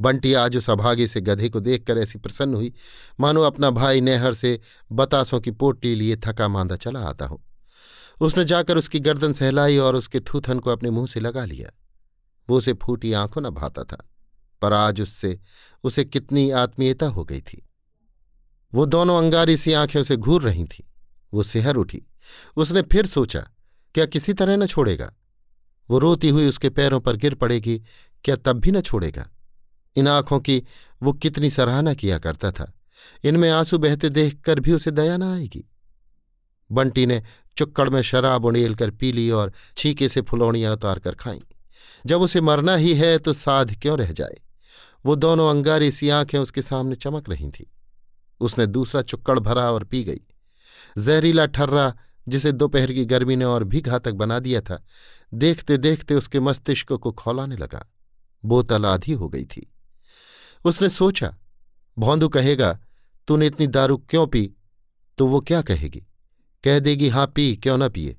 बंटी 0.00 0.34
आज 0.34 0.56
उस 0.56 0.70
अभागे 0.70 1.06
से 1.06 1.20
गधे 1.20 1.48
को 1.48 1.60
देखकर 1.60 1.98
ऐसी 1.98 2.18
प्रसन्न 2.18 2.54
हुई, 2.54 2.72
मानो 3.20 3.42
अपना 3.42 3.70
भाई 3.70 4.00
नेहर 4.00 4.34
से 4.34 4.60
बतासों 4.92 5.40
की 5.40 5.50
पोटी 5.50 5.94
लिए 5.94 6.16
थका 6.16 6.48
मांदा 6.48 6.76
चला 6.76 7.00
आता 7.00 7.26
हो। 7.26 7.42
उसने 8.20 8.44
जाकर 8.44 8.76
उसकी 8.76 9.00
गर्दन 9.00 9.32
सहलाई 9.32 9.78
और 9.78 9.96
उसके 9.96 10.20
थूथन 10.20 10.58
को 10.58 10.70
अपने 10.70 10.90
मुँह 10.90 11.06
से 11.06 11.20
लगा 11.20 11.44
लिया। 11.44 11.70
वो 12.48 12.58
उसे 12.58 12.72
फूटी 12.72 13.12
आँखों 13.12 13.40
न 13.40 13.50
भाता 13.50 13.84
था, 13.84 14.10
पर 14.62 14.72
आज 14.72 15.00
उससे, 15.00 15.40
उसे 15.84 16.04
कितनी 16.04 16.50
आत्मीयता 16.50 17.06
हो 17.06 17.24
गई 17.24 17.40
थी। 17.40 17.68
वो 18.74 18.86
दोनों 18.86 19.18
अंगारी 19.18 19.56
सी 19.56 19.72
आँखें 19.72 20.00
उसे 20.00 20.16
घूर 20.16 20.42
रही 20.42 20.64
थीं। 20.64 20.84
वो 21.34 21.42
सिहर 21.42 21.76
उठी। 21.76 22.06
उसने 22.56 22.82
फिर 22.82 23.06
सोचा 23.06 23.48
क्या 23.94 24.06
किसी 24.06 24.32
तरह 24.32 24.56
न 24.56 24.66
छोड़ेगा? 24.66 25.14
वो 25.90 25.98
रोती 25.98 26.28
हुई 26.28 26.48
उसके 26.48 26.70
पैरों 26.70 27.00
पर 27.00 27.16
गिर 27.16 27.34
पड़ेगी, 27.34 27.82
क्या 28.24 28.36
तब 28.36 28.52
भी 28.52 28.70
न 28.70 28.80
छोड़ेगा? 28.80 29.30
इन 29.96 30.08
आँखों 30.08 30.40
की 30.40 30.62
वो 31.02 31.12
कितनी 31.12 31.50
सराहना 31.50 31.94
किया 31.94 32.18
करता 32.18 32.52
था। 32.52 32.72
इनमें 33.24 33.50
आँसू 33.50 33.78
बहते 33.78 34.08
देख 34.08 34.40
कर 34.40 34.60
भी 34.60 34.72
उसे 34.72 34.90
दया 34.90 35.16
न 35.16 35.22
आएगी। 35.22 35.70
बंटी 36.72 37.06
ने 37.06 37.22
चुक्कड़ 37.56 37.88
में 37.88 38.02
शराब 38.02 38.44
उड़ेल 38.44 38.74
कर 38.74 38.90
पी 38.90 39.12
ली 39.12 39.30
और 39.30 39.52
छीके 39.76 40.08
से 40.08 40.20
फुलौड़ियाँ 40.20 40.72
उतार 40.72 40.98
कर 40.98 41.14
खाईं। 41.14 41.40
जब 42.06 42.20
उसे 42.20 42.40
मरना 42.40 42.76
ही 42.76 42.94
है 42.94 43.18
तो 43.18 43.32
साध 43.32 43.78
क्यों 43.82 43.98
रह 43.98 44.12
जाए? 44.12 44.40
वो 45.06 45.16
दोनों 45.16 45.50
अंगारी 45.50 45.92
सी 45.92 46.08
आँखें 46.08 46.38
उसके 46.38 46.62
सामने 46.62 46.94
चमक 46.94 47.28
रही 47.28 47.50
थीं। 47.50 47.66
उसने 48.40 48.66
दूसरा 48.66 49.02
चुक्कड़ 49.02 49.38
भरा 49.38 49.72
और 49.72 49.84
पी 49.84 50.04
गई। 50.04 50.20
जहरीला 50.98 51.46
ठर्रा 51.46 51.94
जिसे 52.28 52.52
दोपहर 52.52 52.92
की 52.92 53.04
गर्मी 53.04 53.36
ने 53.36 53.44
और 53.44 53.64
भी 53.64 53.80
घातक 53.80 54.12
बना 54.12 54.38
दिया 54.38 54.60
था 54.60 54.84
देखते 55.34 55.76
देखते 55.76 56.14
उसके 56.14 56.40
मस्तिष्क 56.40 56.92
को 56.92 57.12
खौलाने 57.12 57.56
लगा। 57.56 57.86
बोतल 58.44 58.86
आधी 58.86 59.12
हो 59.12 59.28
गई 59.28 59.44
थी। 59.44 59.72
उसने 60.64 60.88
सोचा, 60.88 61.36
भौंदू 61.98 62.28
कहेगा, 62.28 62.80
तूने 63.28 63.46
इतनी 63.46 63.66
दारू 63.66 63.96
क्यों 63.96 64.26
पी? 64.26 64.52
तो 65.18 65.26
वो 65.26 65.40
क्या 65.40 65.62
कहेगी? 65.62 66.06
कह 66.64 66.78
देगी 66.78 67.08
हाँ 67.08 67.26
पी, 67.26 67.56
क्यों 67.56 67.78
ना 67.78 67.88
पिए? 67.88 68.16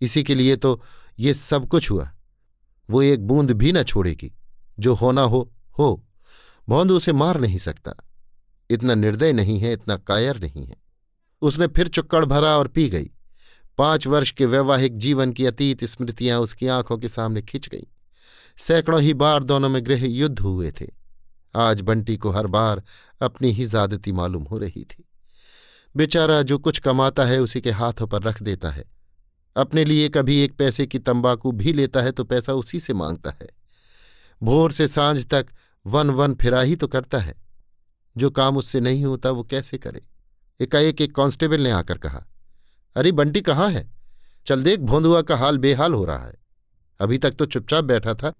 इसी 0.00 0.22
के 0.22 0.34
लिए 0.34 0.56
तो 0.56 0.82
ये 1.18 1.34
सब 1.34 1.68
कुछ 1.68 1.90
हुआ। 1.90 2.12
वो 2.90 3.02
एक 3.02 3.26
बूंद 3.26 3.50
भी 3.50 3.72
न 3.72 3.82
छोड़ेगी। 3.82 4.34
जो 4.78 4.94
होना 4.94 5.22
हो 5.22 5.52
हो। 5.78 6.04
भौंदू 6.68 6.96
उसे 6.96 7.12
मार 7.12 7.40
नहीं 7.40 7.58
सकता। 7.58 7.94
इतना 8.70 8.94
निर्दय 8.94 9.32
नहीं 9.32 9.58
है, 9.58 9.72
इतना 9.72 9.96
कायर 9.96 10.40
नहीं 10.40 10.66
है। 10.66 10.76
उसने 11.42 11.66
फिर 11.66 11.88
चुक्कड़ 11.88 12.24
भरा 12.24 12.58
और 12.58 12.68
पी 12.68 12.88
गई। 12.88 13.10
पाँच 13.78 14.06
वर्ष 14.06 14.30
के 14.30 14.46
वैवाहिक 14.46 14.98
जीवन 14.98 15.32
की 15.32 15.46
अतीत 15.46 15.84
स्मृतियाँ 15.84 16.40
उसकी 16.40 16.66
आँखों 16.66 16.98
के 16.98 17.08
सामने 17.08 17.42
खिंच 17.42 17.68
गईं। 17.68 17.84
सैकड़ों 18.56 19.02
ही 19.02 19.14
बार 19.14 19.44
दोनों 19.44 19.68
में 19.68 19.86
गृह 19.86 20.06
युद्ध 20.06 20.38
हुए 20.38 20.70
थे। 20.70 20.86
आज 21.56 21.80
बंटी 21.80 22.16
को 22.16 22.30
हर 22.30 22.46
बार 22.46 22.82
अपनी 23.20 23.52
ही 23.52 23.66
ज्यादती 23.66 24.12
मालूम 24.12 24.42
हो 24.42 24.58
रही 24.58 24.84
थी। 24.84 25.08
बेचारा 25.96 26.42
जो 26.42 26.58
कुछ 26.58 26.78
कमाता 26.78 27.24
है 27.24 27.40
उसी 27.40 27.60
के 27.60 27.70
हाथों 27.70 28.06
पर 28.06 28.22
रख 28.22 28.42
देता 28.42 28.70
है। 28.70 28.84
अपने 29.56 29.84
लिए 29.84 30.08
कभी 30.08 30.40
एक 30.40 30.56
पैसे 30.56 30.86
की 30.86 30.98
तंबाकू 30.98 31.52
भी 31.52 31.72
लेता 31.72 32.00
है 32.00 32.12
तो 32.12 32.24
पैसा 32.24 32.52
उसी 32.52 32.80
से 32.80 32.94
माँगता 32.94 33.30
है। 33.30 33.48
भोर 34.42 34.72
से 34.72 34.88
साँझ 34.88 35.26
तक 35.26 35.46
वन 35.86 36.10
वन 36.10 36.34
फिरा 36.34 36.60
ही 36.60 36.76
तो 36.76 36.86
करता 36.86 37.18
है। 37.18 37.34
जो 38.16 38.30
काम 38.30 38.56
उससे 38.56 38.80
नहीं 38.80 39.04
होता 39.04 39.30
वो 39.30 39.42
कैसे 39.42 39.78
करे? 39.78 40.00
एकाएक 40.60 41.00
एक 41.00 41.14
कांस्टेबल 41.14 41.60
ने 41.60 41.70
आकर 41.70 41.98
कहा 41.98 42.26
अरे 42.96 43.12
बंटी 43.12 43.40
कहाँ 43.40 43.70
है? 43.70 43.90
चल 44.46 44.62
देख 44.62 44.80
भोंदुआ 44.80 45.22
का 45.22 45.36
हाल 45.36 45.58
बेहाल 45.58 45.94
हो 45.94 46.04
रहा 46.04 46.26
है। 46.26 46.34
अभी 47.00 47.18
तक 47.18 47.30
तो 47.30 47.46
चुपचाप 47.46 47.84
बैठा 47.84 48.14
था। 48.14 48.32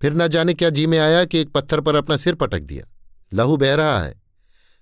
फिर 0.00 0.12
न 0.12 0.28
जाने 0.28 0.54
क्या 0.54 0.70
जी 0.70 0.86
में 0.86 0.98
आया 0.98 1.24
कि 1.24 1.38
एक 1.38 1.52
पत्थर 1.52 1.80
पर 1.80 1.94
अपना 1.94 2.16
सिर 2.16 2.34
पटक 2.34 2.60
दिया। 2.60 2.84
लहू 3.34 3.56
बह 3.56 3.74
रहा 3.74 3.98
है। 3.98 4.22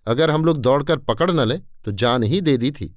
अगर 0.07 0.31
हम 0.31 0.45
लोग 0.45 0.59
दौड़कर 0.59 0.97
पकड़ 0.97 1.31
न 1.31 1.49
ले 1.49 1.57
तो 1.57 1.93
जान 1.93 2.23
ही 2.23 2.41
दे 2.41 2.57
दी 2.57 2.71
थी। 2.71 2.97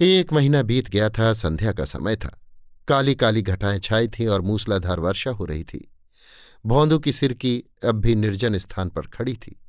एक 0.00 0.32
महीना 0.32 0.62
बीत 0.62 0.90
गया 0.90 1.10
था, 1.10 1.32
संध्या 1.32 1.72
का 1.72 1.84
समय 1.84 2.16
था। 2.16 2.40
काली 2.88 3.14
काली 3.14 3.42
घटाएँ 3.42 3.78
छाई 3.78 4.08
थीं 4.08 4.26
और 4.26 4.40
मूसलाधार 4.40 5.00
वर्षा 5.00 5.30
हो 5.30 5.44
रही 5.44 5.64
थी। 5.64 5.90
भौंदू 6.66 6.98
की 6.98 7.12
सिर 7.12 7.32
की 7.32 7.64
अब 7.84 7.94
भी 7.94 8.14
निर्जन 8.14 8.58
स्थान 8.58 8.88
पर 8.88 9.02
खड़ी 9.02 9.34
थी। 9.34 9.60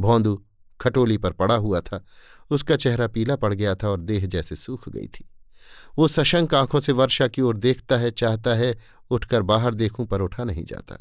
भौंदू 0.00 0.44
खटोली 0.84 1.18
पर 1.18 1.32
पड़ा 1.32 1.54
हुआ 1.54 1.80
था। 1.80 2.04
उसका 2.50 2.76
चेहरा 2.76 3.06
पीला 3.06 3.36
पड़ 3.36 3.54
गया 3.54 3.74
था 3.74 3.88
और 3.88 4.00
देह 4.00 4.26
जैसे 4.26 4.56
सूख 4.56 4.88
गई 4.88 5.06
थी। 5.06 5.30
वो 5.98 6.08
सशंक 6.08 6.54
आँखों 6.54 6.80
से 6.80 6.92
वर्षा 6.92 7.28
की 7.28 7.42
ओर 7.42 7.56
देखता 7.56 7.96
है, 7.96 8.10
चाहता 8.10 8.54
है, 8.54 8.76
उठकर 9.10 9.42
बाहर 9.42 9.74
देखूँ, 9.74 10.06
पर 10.06 10.20
उठा 10.20 10.44
नहीं 10.44 10.64
जाता। 10.64 10.96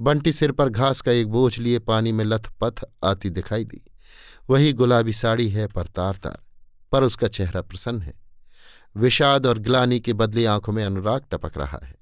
बंटी 0.00 0.32
सिर 0.32 0.52
पर 0.52 0.68
घास 0.68 1.00
का 1.00 1.12
एक 1.12 1.28
बोझ 1.28 1.58
लिए 1.58 1.78
पानी 1.78 2.12
में 2.12 2.24
लथपथ 2.24 2.84
आती 3.04 3.30
दिखाई 3.30 3.64
दी। 3.64 3.84
वही 4.50 4.72
गुलाबी 4.72 5.12
साड़ी 5.12 5.48
है 5.48 5.66
पर 5.66 5.86
तार 5.86 6.16
तार, 6.16 6.38
पर 6.92 7.02
उसका 7.02 7.28
चेहरा 7.28 7.62
प्रसन्न 7.62 8.02
है। 8.02 8.14
विषाद 8.96 9.46
और 9.46 9.58
ग्लानी 9.58 10.00
के 10.00 10.12
बदले 10.12 10.46
आँखों 10.46 10.72
में 10.72 10.84
अनुराग 10.84 11.24
टपक 11.30 11.58
रहा 11.58 11.80
है। 11.84 11.94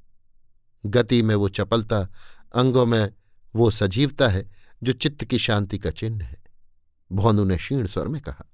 गति 0.87 1.23
में 1.23 1.35
वो 1.35 1.49
चपलता, 1.49 2.09
अंगों 2.55 2.87
में 2.87 3.13
वो 3.55 3.71
सजीवता 3.71 4.29
है, 4.29 4.51
जो 4.83 4.93
चित्त 4.93 5.25
की 5.25 5.39
शांति 5.39 5.79
का 5.79 5.91
चिन्ह 5.91 6.25
है। 6.25 6.41
भौनू 7.11 7.45
ने 7.45 7.57
क्षीण 7.57 7.87
स्वर 7.87 8.09
में 8.09 8.21
कहा, 8.21 8.45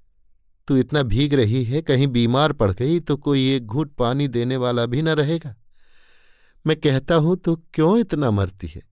तू 0.68 0.76
इतना 0.76 1.02
भीग 1.04 1.34
रही 1.34 1.62
है, 1.64 1.80
कहीं 1.82 2.06
बीमार 2.08 2.52
पड़ 2.52 2.70
गई 2.72 3.00
तो 3.00 3.16
कोई 3.16 3.48
एक 3.50 3.66
घूट 3.66 3.94
पानी 3.94 4.28
देने 4.28 4.56
वाला 4.56 4.86
भी 4.86 5.02
न 5.02 5.08
रहेगा। 5.10 5.54
मैं 6.64 6.76
कहता 6.76 7.14
हूँ 7.14 7.36
तो 7.36 7.54
क्यों 7.74 7.98
इतना 7.98 8.30
मरती 8.30 8.66
है? 8.66 8.82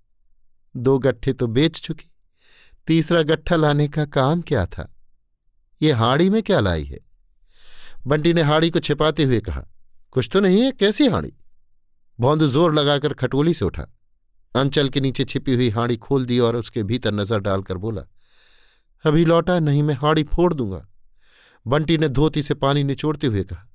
दो 0.75 0.99
गट्ठे 0.99 1.33
तो 1.33 1.47
बेच 1.49 1.81
चुकी, 1.81 2.11
तीसरा 2.89 3.23
गट्ठा 3.23 3.57
लाने 3.57 3.89
का 3.89 4.05
काम 4.07 4.43
क्या 4.43 4.67
था? 4.67 4.91
ये 5.81 5.93
हाड़ी 5.93 6.29
में 6.31 6.43
क्या 6.43 6.61
लाई 6.61 6.85
है? 6.85 7.01
बंटी 8.07 8.33
ने 8.35 8.43
हाड़ी 8.43 8.71
को 8.71 8.81
छिपाते 8.81 9.25
हुए 9.25 9.41
कहा, 9.41 9.65
कुछ 10.13 10.29
तो 10.33 10.41
नहीं 10.41 10.61
है, 10.61 10.71
कैसी 10.73 11.07
हाड़ी? 11.09 11.33
भौंदू 12.19 12.47
ज़ोर 12.49 12.75
लगाकर 12.75 13.13
खटोली 13.15 13.55
से 13.55 13.65
उठा, 13.65 13.87
अंचल 14.55 14.89
के 14.89 15.01
नीचे 15.01 15.25
छिपी 15.25 15.55
हुई 15.55 15.71
हाड़ी 15.71 15.97
खोल 15.97 16.25
दी 16.27 16.39
और 16.39 16.57
उसके 16.57 16.83
भीतर 16.83 17.15
नज़र 17.15 17.39
डालकर 17.41 17.77
बोला 17.77 18.03
अभी 19.05 19.25
लौटा 19.25 19.59
नहीं 19.59 19.83
मैं 19.83 19.95
हाड़ी 19.95 20.23
फोड़ 20.25 20.53
दूँगा। 20.55 20.87
बंटी 21.67 21.99
ने 21.99 22.09
धोती 22.09 22.43
से 22.43 22.55
पानी 22.55 22.85
निचोड़ते 22.85 23.27
हुए 23.27 23.43
कहा, 23.45 23.69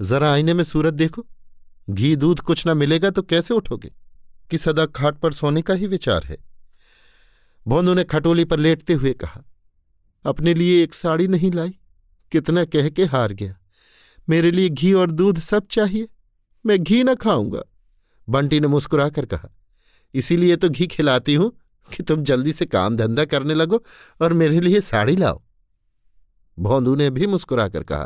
जरा 0.00 0.32
आईने 0.32 0.54
में 0.54 0.64
सूरत 0.64 0.94
देखो, 0.94 1.26
घी 1.90 2.14
दूध 2.16 2.40
कुछ 2.40 2.66
ना 2.66 2.74
मिलेगा 2.74 3.10
तो 3.10 3.22
कैसे 3.22 3.54
उठोगे? 3.54 3.92
कि 4.50 4.58
सदा 4.58 4.86
खाट 4.86 5.18
पर 5.18 5.32
सोने 5.32 5.62
का 5.62 5.74
ही 5.74 5.86
विचार 5.86 6.24
है। 6.24 6.36
भोंदू 7.66 7.94
ने 7.94 8.04
खटोली 8.04 8.44
पर 8.44 8.58
लेटते 8.58 8.92
हुए 8.92 9.12
कहा, 9.12 9.42
अपने 10.24 10.54
लिए 10.54 10.82
एक 10.82 10.94
साड़ी 10.94 11.28
नहीं 11.28 11.52
लाई, 11.52 11.74
कितना 12.32 12.64
कह 12.64 12.88
के 12.88 13.04
हार 13.04 13.32
गया। 13.32 13.56
मेरे 14.28 14.50
लिए 14.50 14.68
घी 14.68 14.92
और 14.92 15.10
दूध 15.10 15.38
सब 15.38 15.66
चाहिए, 15.66 16.08
मैं 16.66 16.82
घी 16.82 17.02
न 17.02 17.14
खाऊँगा। 17.14 17.62
बंटी 18.28 18.60
ने 18.60 18.66
मुस्कुराकर 18.66 19.26
कहा, 19.26 19.48
इसीलिए 20.14 20.56
तो 20.56 20.68
घी 20.68 20.86
खिलाती 20.86 21.34
हूँ 21.34 21.52
कि 21.92 22.02
तुम 22.02 22.22
जल्दी 22.22 22.52
से 22.52 22.66
काम 22.66 22.96
धंधा 22.96 23.24
करने 23.24 23.54
लगो 23.54 23.82
और 24.20 24.32
मेरे 24.32 24.60
लिए 24.60 24.80
साड़ी 24.80 25.16
लाओ। 25.16 25.42
भोंदू 26.58 26.94
ने 26.94 27.10
भी 27.10 27.26
मुस्कुराकर 27.26 27.82
कहा 27.82 28.04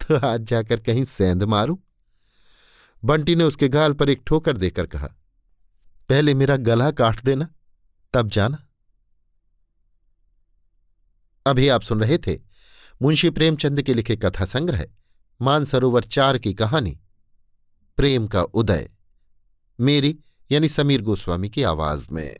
तो 0.00 0.16
आज 0.26 0.40
जाकर 0.40 0.80
कहीं 0.80 1.04
सेंध 1.04 1.42
मारूं? 1.42 1.76
बंटी 3.02 3.34
ने 3.36 3.44
उसके 3.44 3.68
गाल 3.68 3.92
पर 3.92 4.10
एक 4.10 4.22
ठोकर 4.26 4.56
देकर 4.56 4.86
कहा, 4.86 5.08
पहले 6.08 6.34
मेरा 6.34 6.56
गला 6.56 6.90
काट 6.90 7.22
देना, 7.24 7.48
तब 8.14 8.28
जाना। 8.28 8.66
अभी 11.46 11.68
आप 11.68 11.82
सुन 11.82 12.00
रहे 12.00 12.18
थे 12.18 12.38
मुंशी 13.02 13.30
प्रेमचंद 13.30 13.82
के 13.82 13.94
लिखे 13.94 14.16
कथा 14.16 14.44
संग्रह, 14.44 14.84
मानसरोवर 15.40 16.04
चार 16.04 16.38
की 16.38 16.54
कहानी, 16.54 16.98
प्रेम 17.98 18.26
का 18.26 18.42
उदय, 18.42 18.90
मेरी 19.78 20.18
यानी 20.50 20.68
समीर 20.68 21.02
गोस्वामी 21.02 21.48
की 21.48 21.62
आवाज़ 21.62 22.06
में। 22.12 22.36